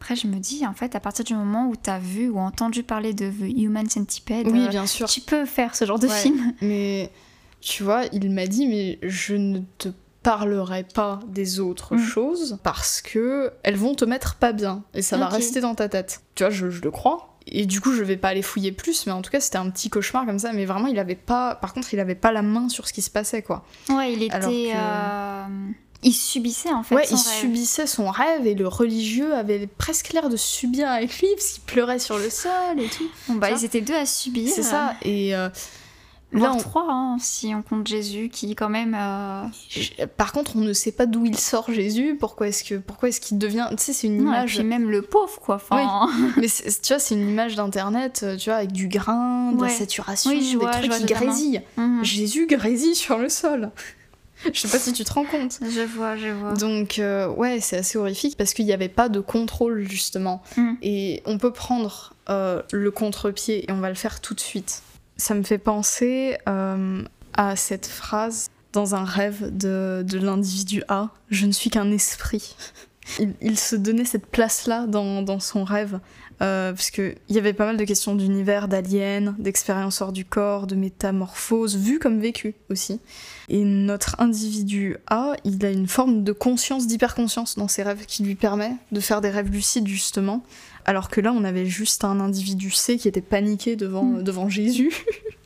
[0.00, 2.82] Après, je me dis, en fait, à partir du moment où t'as vu ou entendu
[2.82, 5.06] parler de The Human Centipede, oui, euh, bien sûr.
[5.08, 6.14] tu peux faire ce genre de Ouais.
[6.14, 6.54] film.
[6.62, 7.10] Mais
[7.60, 9.90] tu vois, il m'a dit, mais je ne te
[10.22, 11.98] parlerai pas des autres Mm.
[12.02, 15.88] choses parce que elles vont te mettre pas bien et ça va rester dans ta
[15.90, 16.22] tête.
[16.34, 17.36] Tu vois, je, je le crois.
[17.46, 19.68] Et du coup, je vais pas aller fouiller plus, mais en tout cas, c'était un
[19.70, 20.52] petit cauchemar comme ça.
[20.54, 21.54] Mais vraiment, il avait pas.
[21.56, 23.64] Par contre, il avait pas la main sur ce qui se passait, quoi.
[23.90, 24.38] Ouais, il était.
[24.38, 25.46] Que- euh,
[26.02, 26.94] Il subissait en fait.
[26.94, 27.40] ouais, son il rêve.
[27.40, 31.62] subissait son rêve et le religieux avait presque l'air de subir avec lui parce qu'il
[31.64, 33.04] pleurait sur le sol et tout.
[33.28, 34.50] Bon, bah, ils étaient deux à subir.
[34.50, 34.94] C'est ça.
[35.02, 35.50] Et euh,
[36.32, 38.96] là, on- trois, hein, si on compte Jésus, qui quand même.
[38.98, 42.16] euh, Je- Par contre, on ne sait pas d'où il sort Jésus.
[42.18, 44.54] Pourquoi est-ce que pourquoi est-ce qu'il devient Tu sais, c'est une Non, et image.
[44.54, 45.56] puis même le pauvre, quoi.
[45.56, 49.62] Enfin, Mais tu vois, c'est une image d'internet, euh, tu vois, avec du grain, de
[49.62, 51.60] la saturation, Oui, je des vois, trucs je vois qui grésillent.
[51.76, 52.02] mhm.
[52.04, 53.70] Jésus grésille sur le sol.
[54.52, 55.58] Je sais pas si tu te rends compte.
[55.62, 56.54] Je vois, je vois.
[56.54, 60.42] Donc euh, ouais, c'est assez horrifique parce qu'il n'y avait pas de contrôle justement.
[60.56, 60.72] Mm.
[60.82, 64.82] Et on peut prendre euh, le contre-pied et on va le faire tout de suite.
[65.16, 67.02] Ça me fait penser euh,
[67.34, 71.10] à cette phrase dans un rêve de, de l'individu A.
[71.30, 72.56] Je ne suis qu'un esprit.
[73.18, 76.00] Il, il se donnait cette place-là dans, dans son rêve.
[76.42, 80.66] Euh, parce qu'il y avait pas mal de questions d'univers, d'aliens, d'expériences hors du corps,
[80.66, 82.98] de métamorphoses, vues comme vécues aussi.
[83.50, 88.22] Et notre individu A, il a une forme de conscience, d'hyperconscience dans ses rêves qui
[88.22, 90.42] lui permet de faire des rêves lucides justement.
[90.86, 94.22] Alors que là, on avait juste un individu C qui était paniqué devant, Mm.
[94.22, 94.94] devant Jésus.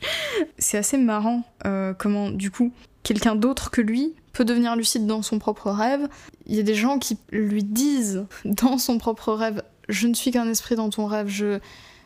[0.57, 2.71] C'est assez marrant euh, comment, du coup,
[3.03, 6.07] quelqu'un d'autre que lui peut devenir lucide dans son propre rêve.
[6.45, 10.31] Il y a des gens qui lui disent dans son propre rêve Je ne suis
[10.31, 11.59] qu'un esprit dans ton rêve, je...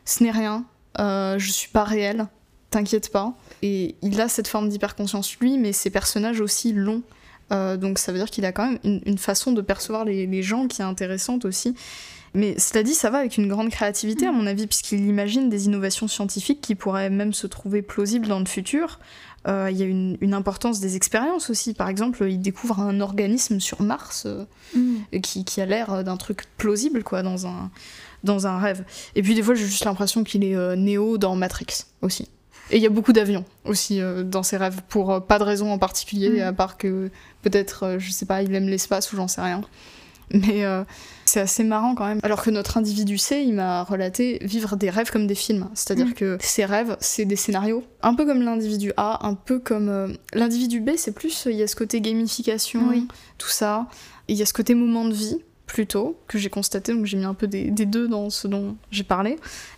[0.05, 0.65] ce n'est rien,
[0.99, 2.27] euh, je suis pas réel,
[2.69, 3.33] t'inquiète pas.
[3.61, 7.01] Et il a cette forme d'hyperconscience lui, mais ses personnages aussi l'ont.
[7.49, 10.67] donc ça veut dire qu'il a quand même une, façon de percevoir les, les, gens
[10.67, 11.75] qui est intéressante aussi.
[12.33, 15.65] Mais cela dit, ça va avec une grande créativité, à mon avis, puisqu'il imagine des
[15.65, 18.99] innovations scientifiques qui pourraient même se trouver plausibles dans le futur.
[19.47, 21.73] Euh, il y a une, importance des expériences aussi.
[21.73, 25.21] Par exemple, il découvre un organisme sur Mars euh, mm.
[25.21, 27.71] qui, qui, a l'air d'un truc plausible, quoi, dans un,
[28.23, 28.83] dans un rêve.
[29.15, 32.29] Et puis des fois, j'ai juste l'impression qu'il est euh, Néo dans Matrix aussi.
[32.71, 35.79] Et il y a beaucoup d'avions aussi dans ses rêves, pour pas de raison en
[35.79, 36.47] particulier, mm.
[36.47, 37.09] à part que
[37.41, 39.61] peut-être, je sais pas, il aime l'espace ou j'en sais rien.
[40.31, 40.63] Mais
[41.29, 42.19] c'est assez marrant quand même.
[42.23, 45.69] Alors que notre individu C, il m'a relaté vivre des rêves comme des films.
[45.73, 46.13] C'est-à-dire mm.
[46.13, 47.83] que ces rêves, c'est des scénarios.
[48.01, 49.89] Un peu comme l'individu A, un peu comme.
[49.89, 51.45] Euh, l'individu B, c'est plus.
[51.45, 52.81] Il y a ce côté gamification,
[53.37, 53.87] tout ça.
[54.27, 55.37] Il y a ce côté moment de vie
[55.69, 59.03] plutôt, que j'ai constaté, donc j'ai mis un peu des, deux dans ce dont j'ai
[59.03, 59.37] parlé.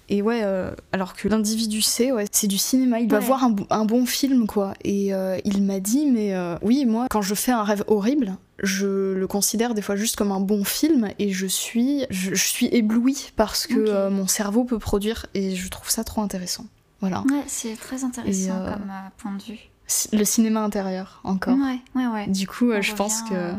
[0.09, 3.85] Et ouais, euh, alors que l'individu C, ouais, c'est du cinéma, il doit voir un,
[3.85, 4.73] bon film, quoi.
[4.83, 5.11] Et
[5.45, 9.73] il m'a dit, mais oui, moi, quand je fais un rêve horrible, je le considère
[9.73, 13.75] des fois juste comme un bon film et je suis, je, suis éblouie parce que
[13.77, 16.65] euh, mon cerveau peut produire et je trouve ça trop intéressant.
[16.99, 17.21] Voilà.
[17.21, 19.59] Ouais, c'est très intéressant euh, comme euh, point de vue.
[20.13, 21.57] Le cinéma intérieur, encore.
[21.57, 22.27] Ouais, ouais, ouais.
[22.27, 23.53] Du coup, je pense que.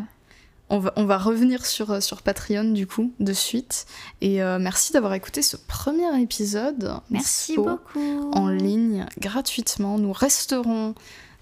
[0.75, 3.87] On va, on va, revenir sur, sur Patreon du coup de suite.
[4.23, 6.95] Et merci d'avoir écouté ce premier épisode.
[7.11, 8.31] Merci beaucoup.
[8.33, 9.99] en ligne gratuitement.
[9.99, 10.95] Nous resterons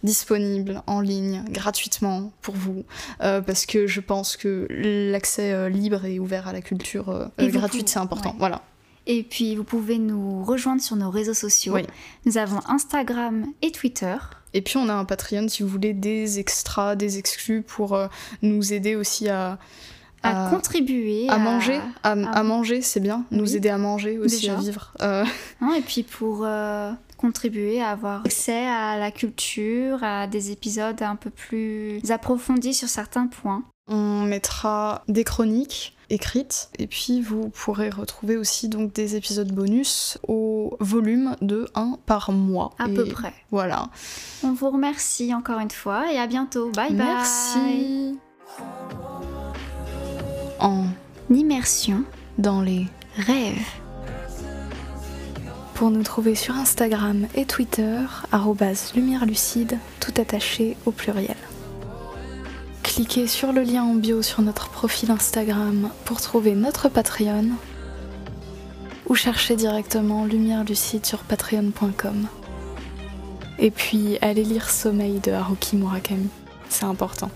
[0.03, 2.85] disponible en ligne gratuitement pour vous.
[3.23, 7.27] Euh, parce que je pense que l'accès euh, libre et ouvert à la culture euh,
[7.39, 8.35] gratuite c'est important.
[8.39, 8.63] voilà
[9.07, 11.77] et puis vous pouvez nous rejoindre sur nos réseaux sociaux.
[12.25, 14.17] Nous avons Instagram et Twitter.
[14.53, 17.99] Et puis on a un Patreon si vous voulez des extras des exclus pour
[18.43, 19.59] nous aider aussi à
[20.23, 23.25] à, contribuer à, manger à, manger c'est bien.
[23.31, 24.93] Nous aider à manger aussi à vivre.
[25.01, 26.47] Et puis pour
[27.21, 32.89] contribuer à avoir accès à la culture, à des épisodes un peu plus approfondis sur
[32.89, 33.63] certains points.
[33.89, 40.19] On mettra des chroniques écrites et puis vous pourrez retrouver aussi donc des épisodes bonus
[40.29, 42.75] au volume de 1 par mois.
[42.79, 43.33] À peu près.
[43.51, 43.89] Voilà.
[44.43, 46.71] On vous remercie encore une fois et à bientôt.
[46.71, 47.07] Bye bye.
[47.07, 48.19] Merci.
[50.59, 50.85] En
[51.31, 52.05] immersion
[52.39, 52.87] dans les
[53.17, 53.81] rêves
[55.81, 58.05] pour nous trouver sur Instagram et Twitter,
[58.95, 61.37] lumière lucide, tout attaché au pluriel.
[62.83, 67.51] Cliquez sur le lien en bio sur notre profil Instagram pour trouver notre Patreon
[69.07, 72.27] ou cherchez directement Lumière Lucide sur patreon.com.
[73.59, 76.29] Et puis allez lire Sommeil de Haruki Murakami,
[76.69, 77.31] c'est important.